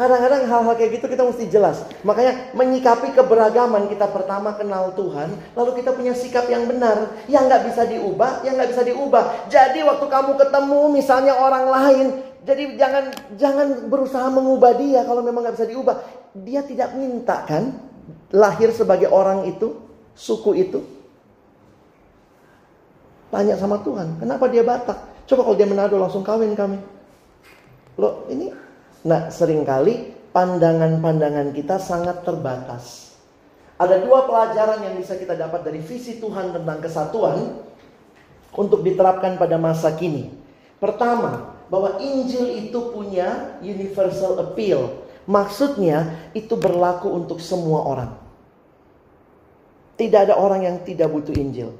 Kadang-kadang 0.00 0.48
hal-hal 0.48 0.74
kayak 0.80 0.96
gitu 0.96 1.06
kita 1.12 1.28
mesti 1.28 1.44
jelas. 1.52 1.84
Makanya 2.08 2.56
menyikapi 2.56 3.12
keberagaman 3.12 3.92
kita 3.92 4.08
pertama 4.08 4.56
kenal 4.56 4.96
Tuhan, 4.96 5.28
lalu 5.52 5.84
kita 5.84 5.92
punya 5.92 6.16
sikap 6.16 6.48
yang 6.48 6.64
benar, 6.64 7.20
yang 7.28 7.44
nggak 7.44 7.68
bisa 7.68 7.84
diubah, 7.84 8.40
yang 8.40 8.56
nggak 8.56 8.72
bisa 8.72 8.80
diubah. 8.80 9.52
Jadi 9.52 9.84
waktu 9.84 10.06
kamu 10.08 10.40
ketemu 10.40 10.80
misalnya 10.88 11.36
orang 11.36 11.68
lain, 11.68 12.06
jadi 12.48 12.80
jangan 12.80 13.04
jangan 13.36 13.68
berusaha 13.92 14.24
mengubah 14.32 14.72
dia 14.80 15.04
kalau 15.04 15.20
memang 15.20 15.44
nggak 15.44 15.60
bisa 15.60 15.68
diubah. 15.68 15.96
Dia 16.32 16.64
tidak 16.64 16.96
minta 16.96 17.44
kan 17.44 17.89
lahir 18.30 18.70
sebagai 18.74 19.10
orang 19.10 19.46
itu, 19.50 19.78
suku 20.14 20.50
itu. 20.58 20.80
Tanya 23.30 23.54
sama 23.54 23.78
Tuhan, 23.82 24.18
kenapa 24.18 24.50
dia 24.50 24.66
Batak? 24.66 25.26
Coba 25.30 25.46
kalau 25.46 25.56
dia 25.58 25.70
Manado 25.70 25.94
langsung 25.94 26.26
kawin 26.26 26.58
kami. 26.58 26.82
Loh, 27.94 28.26
ini 28.26 28.50
nah 29.06 29.30
sering 29.30 29.62
kali 29.62 30.10
pandangan-pandangan 30.34 31.54
kita 31.54 31.78
sangat 31.78 32.26
terbatas. 32.26 33.14
Ada 33.80 34.02
dua 34.02 34.28
pelajaran 34.28 34.84
yang 34.84 34.98
bisa 34.98 35.16
kita 35.16 35.38
dapat 35.38 35.64
dari 35.64 35.80
visi 35.80 36.20
Tuhan 36.20 36.52
tentang 36.52 36.84
kesatuan 36.84 37.64
untuk 38.52 38.82
diterapkan 38.84 39.38
pada 39.40 39.56
masa 39.56 39.94
kini. 39.94 40.34
Pertama, 40.76 41.56
bahwa 41.72 41.96
Injil 42.02 42.66
itu 42.66 42.92
punya 42.92 43.56
universal 43.62 44.36
appeal. 44.42 45.06
Maksudnya 45.24 46.28
itu 46.34 46.58
berlaku 46.58 47.08
untuk 47.08 47.38
semua 47.38 47.86
orang. 47.86 48.19
Tidak 50.00 50.20
ada 50.24 50.40
orang 50.40 50.64
yang 50.64 50.76
tidak 50.80 51.12
butuh 51.12 51.36
Injil. 51.36 51.76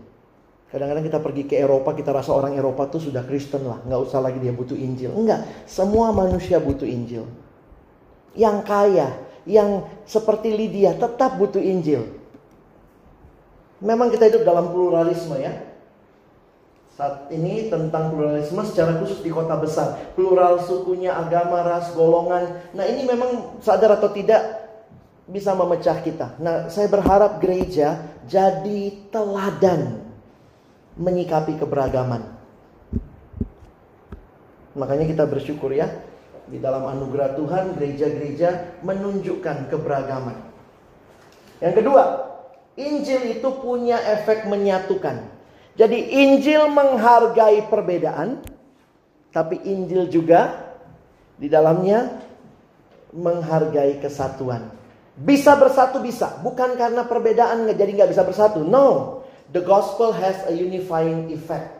Kadang-kadang 0.69 1.09
kita 1.09 1.19
pergi 1.25 1.43
ke 1.49 1.57
Eropa, 1.57 1.97
kita 1.97 2.13
rasa 2.13 2.37
orang 2.37 2.53
Eropa 2.53 2.85
tuh 2.87 3.01
sudah 3.01 3.25
Kristen 3.25 3.65
lah. 3.65 3.81
Nggak 3.89 4.01
usah 4.07 4.21
lagi 4.21 4.37
dia 4.37 4.53
butuh 4.53 4.77
Injil. 4.77 5.17
Enggak, 5.17 5.49
semua 5.65 6.13
manusia 6.13 6.61
butuh 6.61 6.85
Injil. 6.85 7.25
Yang 8.37 8.57
kaya, 8.69 9.09
yang 9.49 9.89
seperti 10.05 10.53
Lydia 10.53 10.95
tetap 11.01 11.41
butuh 11.41 11.59
Injil. 11.59 12.07
Memang 13.81 14.13
kita 14.13 14.29
hidup 14.29 14.45
dalam 14.45 14.69
pluralisme 14.71 15.41
ya. 15.41 15.57
Saat 17.01 17.33
ini 17.33 17.73
tentang 17.73 18.13
pluralisme 18.13 18.61
secara 18.69 19.01
khusus 19.01 19.25
di 19.25 19.33
kota 19.33 19.57
besar. 19.57 20.13
Plural 20.13 20.61
sukunya, 20.61 21.17
agama, 21.17 21.65
ras, 21.65 21.97
golongan. 21.97 22.69
Nah 22.77 22.85
ini 22.85 23.09
memang 23.09 23.59
sadar 23.65 23.97
atau 23.97 24.13
tidak 24.13 24.70
bisa 25.31 25.55
memecah 25.55 26.03
kita. 26.03 26.37
Nah 26.43 26.67
saya 26.67 26.91
berharap 26.91 27.39
gereja 27.39 28.03
jadi 28.27 29.11
teladan 29.15 30.03
menyikapi 30.99 31.57
keberagaman. 31.57 32.27
Makanya 34.75 35.07
kita 35.07 35.25
bersyukur 35.27 35.75
ya, 35.75 35.91
di 36.47 36.59
dalam 36.59 36.87
anugerah 36.87 37.35
Tuhan 37.39 37.79
gereja-gereja 37.79 38.83
menunjukkan 38.83 39.71
keberagaman. 39.71 40.37
Yang 41.63 41.75
kedua, 41.83 42.05
Injil 42.79 43.39
itu 43.39 43.49
punya 43.59 43.99
efek 43.99 44.47
menyatukan. 44.47 45.27
Jadi 45.75 45.99
Injil 46.27 46.71
menghargai 46.71 47.67
perbedaan, 47.71 48.43
tapi 49.31 49.59
Injil 49.63 50.11
juga 50.11 50.71
di 51.39 51.47
dalamnya 51.47 52.21
menghargai 53.15 53.99
kesatuan. 54.03 54.80
Bisa 55.21 55.53
bersatu 55.61 56.01
bisa, 56.01 56.41
bukan 56.41 56.81
karena 56.81 57.05
perbedaan 57.05 57.69
jadi 57.77 57.93
nggak 57.93 58.11
bisa 58.17 58.25
bersatu. 58.25 58.65
No, 58.65 59.21
The 59.51 59.67
gospel 59.67 60.15
has 60.15 60.47
a 60.47 60.55
unifying 60.55 61.35
effect. 61.35 61.75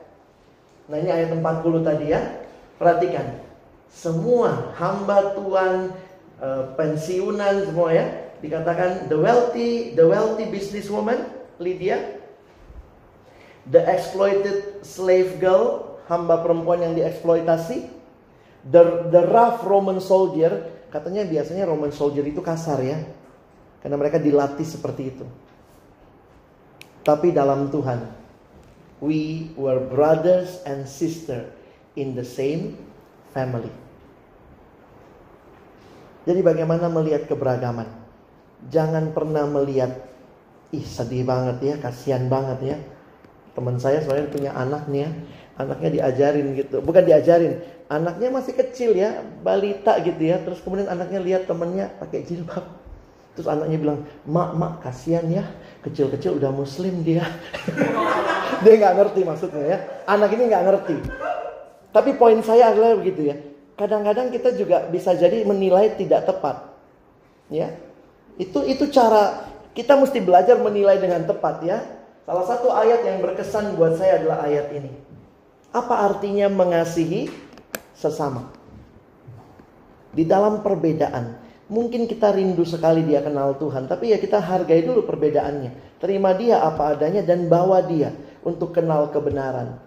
Nah 0.91 0.99
ini 0.99 1.11
ayat 1.15 1.31
40 1.39 1.87
tadi 1.87 2.11
ya. 2.11 2.43
Perhatikan. 2.83 3.47
Semua 3.87 4.75
hamba 4.75 5.39
Tuhan, 5.39 5.95
uh, 6.43 6.75
pensiunan 6.75 7.71
semua 7.71 7.95
ya. 7.95 8.07
Dikatakan 8.43 9.07
the 9.07 9.15
wealthy, 9.15 9.95
the 9.95 10.03
wealthy 10.03 10.51
businesswoman, 10.51 11.31
Lydia. 11.63 12.19
The 13.71 13.87
exploited 13.87 14.83
slave 14.83 15.39
girl, 15.39 15.95
hamba 16.11 16.43
perempuan 16.43 16.83
yang 16.83 16.99
dieksploitasi. 16.99 17.87
The, 18.67 19.15
the 19.15 19.31
rough 19.31 19.63
Roman 19.63 20.03
soldier, 20.03 20.75
katanya 20.91 21.23
biasanya 21.23 21.71
Roman 21.71 21.95
soldier 21.95 22.27
itu 22.27 22.43
kasar 22.43 22.83
ya. 22.83 22.99
Karena 23.81 23.97
mereka 23.97 24.21
dilatih 24.21 24.65
seperti 24.65 25.03
itu. 25.09 25.27
Tapi 27.01 27.33
dalam 27.33 27.73
Tuhan, 27.73 28.05
we 29.01 29.49
were 29.57 29.81
brothers 29.81 30.61
and 30.69 30.85
sister 30.85 31.49
in 31.97 32.13
the 32.13 32.25
same 32.25 32.77
family. 33.33 33.73
Jadi 36.29 36.45
bagaimana 36.45 36.93
melihat 36.93 37.25
keberagaman? 37.25 37.89
Jangan 38.69 39.17
pernah 39.17 39.49
melihat, 39.49 40.05
ih 40.69 40.85
sedih 40.85 41.25
banget 41.25 41.57
ya, 41.65 41.75
kasihan 41.81 42.29
banget 42.29 42.77
ya. 42.77 42.77
Teman 43.57 43.81
saya 43.81 44.05
sebenarnya 44.05 44.29
punya 44.29 44.51
anak 44.53 44.85
nih 44.93 45.09
ya, 45.09 45.11
anaknya 45.57 45.89
diajarin 45.91 46.47
gitu, 46.55 46.85
bukan 46.85 47.03
diajarin, 47.09 47.65
anaknya 47.89 48.29
masih 48.29 48.53
kecil 48.53 48.93
ya, 48.93 49.25
balita 49.41 49.97
gitu 50.05 50.21
ya. 50.21 50.39
Terus 50.45 50.61
kemudian 50.61 50.93
anaknya 50.93 51.25
lihat 51.25 51.49
temennya 51.49 51.89
pakai 51.97 52.29
jilbab, 52.29 52.69
terus 53.35 53.47
anaknya 53.47 53.79
bilang, 53.79 53.99
mak 54.27 54.51
mak 54.59 54.73
kasihan 54.83 55.25
ya, 55.31 55.45
kecil-kecil 55.87 56.37
udah 56.37 56.51
muslim 56.53 57.01
dia. 57.07 57.25
dia 58.65 58.75
nggak 58.77 58.95
ngerti 59.01 59.21
maksudnya 59.25 59.65
ya. 59.65 59.79
Anak 60.07 60.35
ini 60.35 60.51
nggak 60.51 60.65
ngerti. 60.67 60.97
Tapi 61.91 62.11
poin 62.15 62.39
saya 62.45 62.71
adalah 62.71 62.99
begitu 62.99 63.31
ya. 63.31 63.37
Kadang-kadang 63.75 64.29
kita 64.31 64.55
juga 64.55 64.87
bisa 64.93 65.17
jadi 65.17 65.43
menilai 65.43 65.97
tidak 65.97 66.29
tepat. 66.29 66.69
Ya. 67.49 67.75
Itu 68.37 68.63
itu 68.69 68.93
cara 68.93 69.51
kita 69.73 69.97
mesti 69.97 70.21
belajar 70.21 70.61
menilai 70.61 71.01
dengan 71.01 71.25
tepat 71.25 71.65
ya. 71.65 71.79
Salah 72.29 72.47
satu 72.47 72.71
ayat 72.71 73.03
yang 73.03 73.19
berkesan 73.25 73.75
buat 73.75 73.99
saya 73.99 74.23
adalah 74.23 74.47
ayat 74.47 74.71
ini. 74.77 74.93
Apa 75.75 76.07
artinya 76.07 76.47
mengasihi 76.51 77.31
sesama? 77.97 78.51
Di 80.11 80.27
dalam 80.27 80.63
perbedaan, 80.63 81.39
Mungkin 81.71 82.11
kita 82.11 82.35
rindu 82.35 82.67
sekali 82.67 83.07
dia 83.07 83.23
kenal 83.23 83.55
Tuhan, 83.55 83.87
tapi 83.87 84.11
ya 84.11 84.19
kita 84.19 84.43
hargai 84.43 84.83
dulu 84.83 85.07
perbedaannya. 85.07 86.03
Terima 86.03 86.35
dia 86.35 86.67
apa 86.67 86.99
adanya 86.99 87.23
dan 87.23 87.47
bawa 87.47 87.79
dia 87.87 88.11
untuk 88.43 88.75
kenal 88.75 89.07
kebenaran. 89.15 89.79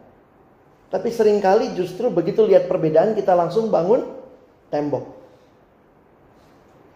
Tapi 0.88 1.10
sering 1.12 1.44
kali 1.44 1.76
justru 1.76 2.08
begitu 2.08 2.48
lihat 2.48 2.72
perbedaan 2.72 3.12
kita 3.12 3.36
langsung 3.36 3.68
bangun 3.68 4.08
tembok. 4.72 5.04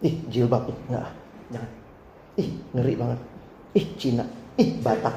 Ih, 0.06 0.24
jilbab 0.30 0.70
nih, 0.70 0.78
enggak, 0.88 1.10
jangan. 1.52 1.72
Ih, 2.38 2.50
ngeri 2.78 2.94
banget. 2.96 3.20
Ih, 3.76 3.88
Cina. 3.98 4.24
Ih, 4.56 4.78
Batak. 4.80 5.16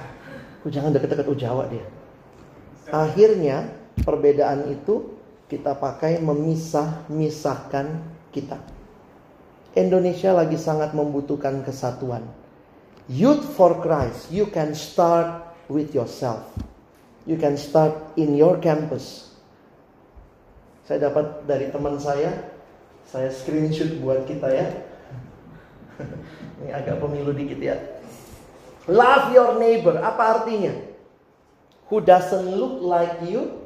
Kok 0.65 0.73
jangan 0.73 0.91
deket-deket 0.97 1.37
Jawa 1.37 1.69
dia. 1.69 1.85
Akhirnya 2.91 3.71
perbedaan 4.03 4.73
itu 4.73 5.15
kita 5.47 5.77
pakai 5.77 6.19
memisah-misahkan 6.19 7.87
kita. 8.33 8.80
Indonesia 9.79 10.35
lagi 10.35 10.59
sangat 10.59 10.91
membutuhkan 10.99 11.63
kesatuan. 11.63 12.27
Youth 13.07 13.43
for 13.55 13.79
Christ, 13.79 14.31
you 14.31 14.47
can 14.51 14.75
start 14.75 15.47
with 15.71 15.95
yourself. 15.95 16.43
You 17.27 17.39
can 17.39 17.55
start 17.55 17.95
in 18.19 18.35
your 18.35 18.59
campus. 18.59 19.31
Saya 20.87 21.11
dapat 21.11 21.47
dari 21.47 21.71
teman 21.71 22.03
saya, 22.03 22.51
saya 23.07 23.31
screenshot 23.31 24.03
buat 24.03 24.27
kita 24.27 24.51
ya. 24.51 24.67
Ini 26.63 26.71
agak 26.75 26.99
pemilu 26.99 27.31
dikit 27.31 27.63
ya. 27.63 27.79
Love 28.91 29.31
your 29.31 29.59
neighbor, 29.63 30.03
apa 30.03 30.43
artinya? 30.43 30.75
Who 31.91 32.03
doesn't 32.03 32.59
look 32.59 32.83
like 32.83 33.23
you, 33.23 33.63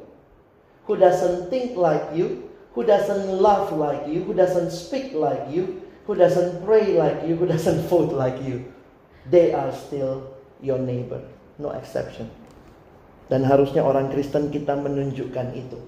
who 0.85 0.97
doesn't 0.97 1.49
think 1.49 1.73
like 1.73 2.13
you, 2.13 2.45
who 2.77 2.85
doesn't 2.85 3.29
love 3.41 3.73
like 3.73 4.05
you, 4.05 4.21
who 4.25 4.33
doesn't 4.37 4.69
speak 4.69 5.13
like 5.13 5.49
you, 5.49 5.84
who 6.05 6.15
doesn't 6.15 6.65
pray 6.65 6.97
like 6.97 7.27
you, 7.27 7.35
who 7.35 7.45
doesn't 7.45 7.87
vote 7.91 8.13
like 8.13 8.41
you, 8.41 8.65
they 9.29 9.53
are 9.53 9.73
still 9.73 10.33
your 10.61 10.77
neighbor. 10.77 11.21
No 11.57 11.71
exception. 11.73 12.29
Dan 13.25 13.41
harusnya 13.41 13.81
orang 13.81 14.13
Kristen 14.13 14.53
kita 14.53 14.77
menunjukkan 14.77 15.57
itu. 15.57 15.81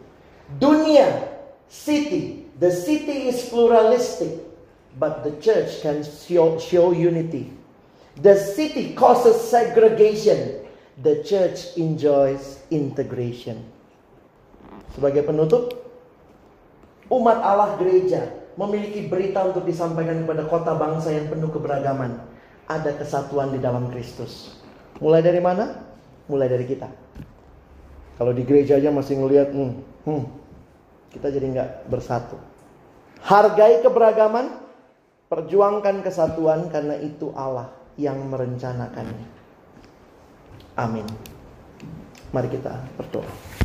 Dunia 0.58 1.38
city. 1.70 2.50
The 2.58 2.74
city 2.74 3.30
is 3.30 3.46
pluralistic, 3.54 4.42
but 4.98 5.22
the 5.22 5.38
church 5.38 5.86
can 5.86 6.02
show, 6.02 6.58
show 6.58 6.90
unity. 6.90 7.54
The 8.18 8.34
city 8.34 8.98
causes 8.98 9.38
segregation. 9.38 10.66
The 10.98 11.22
church 11.22 11.78
enjoys 11.78 12.66
integration. 12.74 13.62
Sebagai 14.98 15.22
penutup, 15.30 15.78
umat 17.14 17.38
Allah 17.38 17.78
gereja 17.78 18.47
memiliki 18.58 19.06
berita 19.06 19.46
untuk 19.46 19.64
disampaikan 19.64 20.26
kepada 20.26 20.50
kota 20.50 20.74
bangsa 20.74 21.14
yang 21.14 21.30
penuh 21.30 21.54
keberagaman. 21.54 22.18
Ada 22.68 23.00
kesatuan 23.00 23.54
di 23.56 23.64
dalam 23.64 23.88
Kristus. 23.94 24.60
Mulai 25.00 25.24
dari 25.24 25.40
mana? 25.40 25.78
Mulai 26.28 26.52
dari 26.52 26.66
kita. 26.68 26.90
Kalau 28.18 28.34
di 28.34 28.44
gereja 28.44 28.82
aja 28.82 28.90
masih 28.90 29.24
ngelihat, 29.24 29.54
hmm, 29.54 29.72
hmm, 30.10 30.24
kita 31.14 31.32
jadi 31.32 31.46
nggak 31.54 31.70
bersatu. 31.88 32.36
Hargai 33.24 33.86
keberagaman, 33.86 34.58
perjuangkan 35.30 36.02
kesatuan 36.02 36.68
karena 36.74 36.98
itu 36.98 37.32
Allah 37.38 37.72
yang 37.96 38.18
merencanakannya. 38.28 39.26
Amin. 40.76 41.06
Mari 42.34 42.50
kita 42.52 42.74
berdoa. 43.00 43.57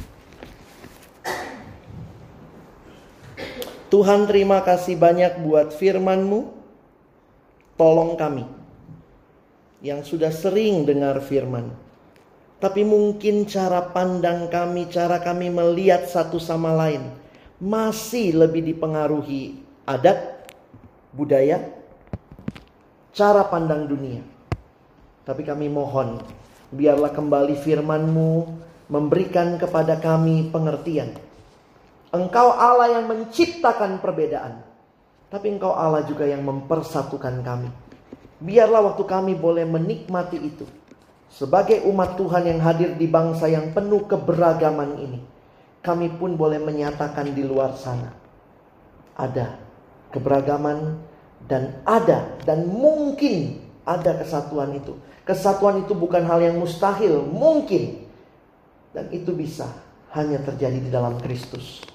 Tuhan 3.92 4.24
terima 4.24 4.64
kasih 4.64 4.96
banyak 4.96 5.44
buat 5.44 5.76
firman-Mu. 5.76 6.48
Tolong 7.76 8.16
kami 8.16 8.48
yang 9.84 10.00
sudah 10.00 10.32
sering 10.32 10.88
dengar 10.88 11.20
firman. 11.20 11.68
Tapi 12.56 12.88
mungkin 12.88 13.44
cara 13.44 13.84
pandang 13.92 14.48
kami, 14.48 14.88
cara 14.88 15.20
kami 15.20 15.52
melihat 15.52 16.08
satu 16.08 16.40
sama 16.40 16.72
lain 16.72 17.04
masih 17.60 18.32
lebih 18.32 18.64
dipengaruhi 18.64 19.60
adat, 19.84 20.48
budaya, 21.12 21.60
cara 23.12 23.44
pandang 23.44 23.84
dunia. 23.84 24.24
Tapi 25.28 25.44
kami 25.44 25.68
mohon, 25.68 26.16
biarlah 26.72 27.12
kembali 27.12 27.60
firman-Mu 27.60 28.32
memberikan 28.88 29.60
kepada 29.60 30.00
kami 30.00 30.48
pengertian. 30.48 31.12
Engkau 32.12 32.52
Allah 32.52 33.00
yang 33.00 33.08
menciptakan 33.08 34.04
perbedaan. 34.04 34.60
Tapi 35.32 35.48
engkau 35.48 35.72
Allah 35.72 36.04
juga 36.04 36.28
yang 36.28 36.44
mempersatukan 36.44 37.40
kami. 37.40 37.72
Biarlah 38.36 38.92
waktu 38.92 39.04
kami 39.08 39.32
boleh 39.32 39.64
menikmati 39.64 40.36
itu. 40.36 40.68
Sebagai 41.32 41.88
umat 41.88 42.20
Tuhan 42.20 42.44
yang 42.44 42.60
hadir 42.60 42.92
di 43.00 43.08
bangsa 43.08 43.48
yang 43.48 43.72
penuh 43.72 44.04
keberagaman 44.04 45.00
ini. 45.00 45.20
Kami 45.80 46.12
pun 46.20 46.36
boleh 46.36 46.60
menyatakan 46.60 47.32
di 47.32 47.40
luar 47.40 47.72
sana. 47.80 48.12
Ada 49.16 49.56
keberagaman 50.12 51.00
dan 51.48 51.80
ada 51.88 52.36
dan 52.44 52.68
mungkin 52.68 53.64
ada 53.88 54.20
kesatuan 54.20 54.76
itu. 54.76 54.92
Kesatuan 55.24 55.80
itu 55.80 55.96
bukan 55.96 56.28
hal 56.28 56.44
yang 56.44 56.60
mustahil, 56.60 57.24
mungkin. 57.24 58.04
Dan 58.92 59.08
itu 59.08 59.32
bisa 59.32 59.64
hanya 60.12 60.36
terjadi 60.44 60.76
di 60.76 60.90
dalam 60.92 61.16
Kristus. 61.16 61.91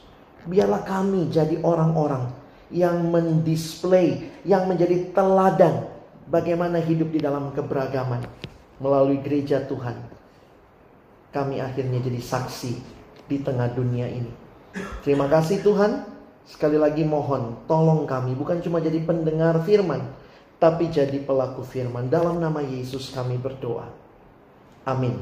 Biarlah 0.48 0.88
kami 0.88 1.28
jadi 1.28 1.60
orang-orang 1.60 2.32
yang 2.72 3.12
mendisplay, 3.12 4.32
yang 4.48 4.68
menjadi 4.68 5.12
teladan 5.12 5.88
bagaimana 6.28 6.80
hidup 6.80 7.12
di 7.12 7.20
dalam 7.20 7.52
keberagaman 7.52 8.24
melalui 8.80 9.20
gereja 9.20 9.64
Tuhan. 9.68 9.96
Kami 11.32 11.60
akhirnya 11.60 12.00
jadi 12.00 12.20
saksi 12.24 12.74
di 13.28 13.38
tengah 13.44 13.68
dunia 13.76 14.08
ini. 14.08 14.32
Terima 15.04 15.28
kasih 15.28 15.60
Tuhan. 15.64 16.08
Sekali 16.48 16.80
lagi 16.80 17.04
mohon 17.04 17.68
tolong 17.68 18.08
kami 18.08 18.32
bukan 18.32 18.64
cuma 18.64 18.80
jadi 18.80 19.04
pendengar 19.04 19.60
firman, 19.68 20.00
tapi 20.64 20.88
jadi 20.88 21.20
pelaku 21.20 21.60
firman. 21.68 22.08
Dalam 22.08 22.40
nama 22.40 22.64
Yesus 22.64 23.12
kami 23.12 23.36
berdoa. 23.36 23.92
Amin. 24.88 25.20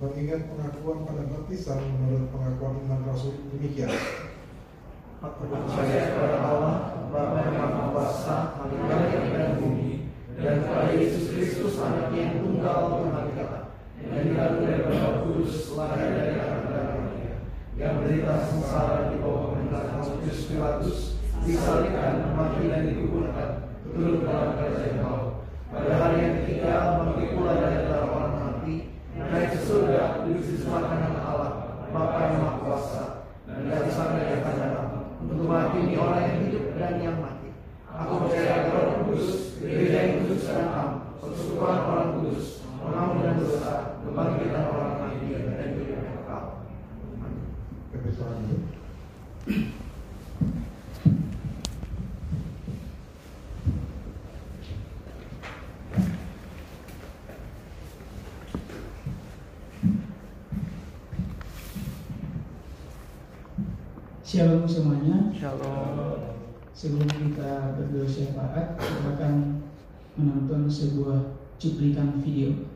Mengingat 0.00 0.48
pengakuan 0.48 1.04
pada 1.04 1.28
baptisan 1.28 1.80
menurut 1.92 2.32
pengakuan 2.32 2.80
iman 2.88 3.00
Rasul 3.12 3.36
demikian. 3.52 3.92
Aku 5.20 5.44
percaya 5.52 6.16
kepada 6.16 6.38
Allah, 6.40 6.76
Bapa 7.12 7.44
yang 7.44 7.56
Maha 7.60 7.92
Kuasa, 7.92 8.36
langit 8.64 9.36
dan 9.36 9.60
bumi, 9.60 10.08
dan 10.40 10.64
kepada 10.64 10.96
Yesus 10.96 11.36
Kristus 11.36 11.76
Anak 11.76 12.16
yang 12.16 12.40
tunggal 12.40 12.88
Tuhan 12.88 13.28
kita, 13.36 13.60
yang 14.00 14.24
dikandung 14.24 14.64
dari 14.64 14.80
Bapa 14.88 15.10
Kudus, 15.20 15.76
lahir 15.76 16.08
dari 16.16 16.34
anak 16.40 16.60
Maria, 16.64 17.34
yang 17.76 18.00
berita 18.00 18.34
sengsara 18.48 19.12
di 19.12 19.20
bawah 19.20 19.52
pemerintahan 19.52 20.00
Pontius 20.00 20.48
Pilatus, 20.48 20.98
disalibkan, 21.44 22.32
mati 22.32 22.72
dan 22.72 22.88
dikuburkan, 22.88 23.50
turun 23.84 24.24
dalam 24.24 24.56
kerajaan 24.56 24.96
maut. 25.04 25.39
Pada 25.70 25.94
hari 26.02 26.16
yang 26.18 26.34
ketiga, 26.42 26.98
bangkit 26.98 27.38
pula 27.38 27.54
dari 27.62 27.86
antara 27.86 28.10
orang 28.10 28.30
naik 29.30 29.54
ke 29.54 29.58
surga 29.62 30.26
duduk 30.26 30.42
di 30.42 30.58
sebelah 30.58 30.90
Allah 31.22 31.50
Bapa 31.94 32.18
yang 32.26 32.42
Maha 32.42 32.58
Kuasa 32.58 33.02
dan 33.46 33.70
dari 33.70 33.90
sana 33.90 34.18
dia 34.18 34.42
akan 34.42 35.22
untuk 35.22 35.46
menghakimi 35.46 35.94
orang 35.94 36.22
yang 36.26 36.38
hidup 36.46 36.64
dan 36.74 36.98
yang 36.98 37.18
mati. 37.22 37.54
Aku 37.86 38.26
percaya 38.26 38.66
kepada 38.66 38.86
Roh 38.86 38.96
Kudus, 39.06 39.58
gereja 39.62 39.98
yang 40.06 40.14
kudus 40.26 40.42
dan 40.46 40.66
am, 40.70 40.88
persekutuan 41.18 41.78
orang 41.86 42.08
kudus, 42.18 42.62
pengampunan 42.78 43.38
dosa, 43.38 43.98
kebangkitan 44.02 44.64
orang 44.70 44.94
mati 44.98 45.26
dan 45.34 45.68
hidup 45.74 45.86
yang 45.90 46.04
kekal. 46.10 46.42
Amin. 48.26 49.78
Shalom 64.40 64.64
semuanya. 64.64 65.28
Shalom. 65.36 66.32
Sebelum 66.72 67.12
kita 67.12 67.76
berdoa 67.76 68.08
syafaat, 68.08 68.72
kita 68.80 69.12
akan 69.12 69.60
menonton 70.16 70.64
sebuah 70.64 71.36
cuplikan 71.60 72.24
video 72.24 72.72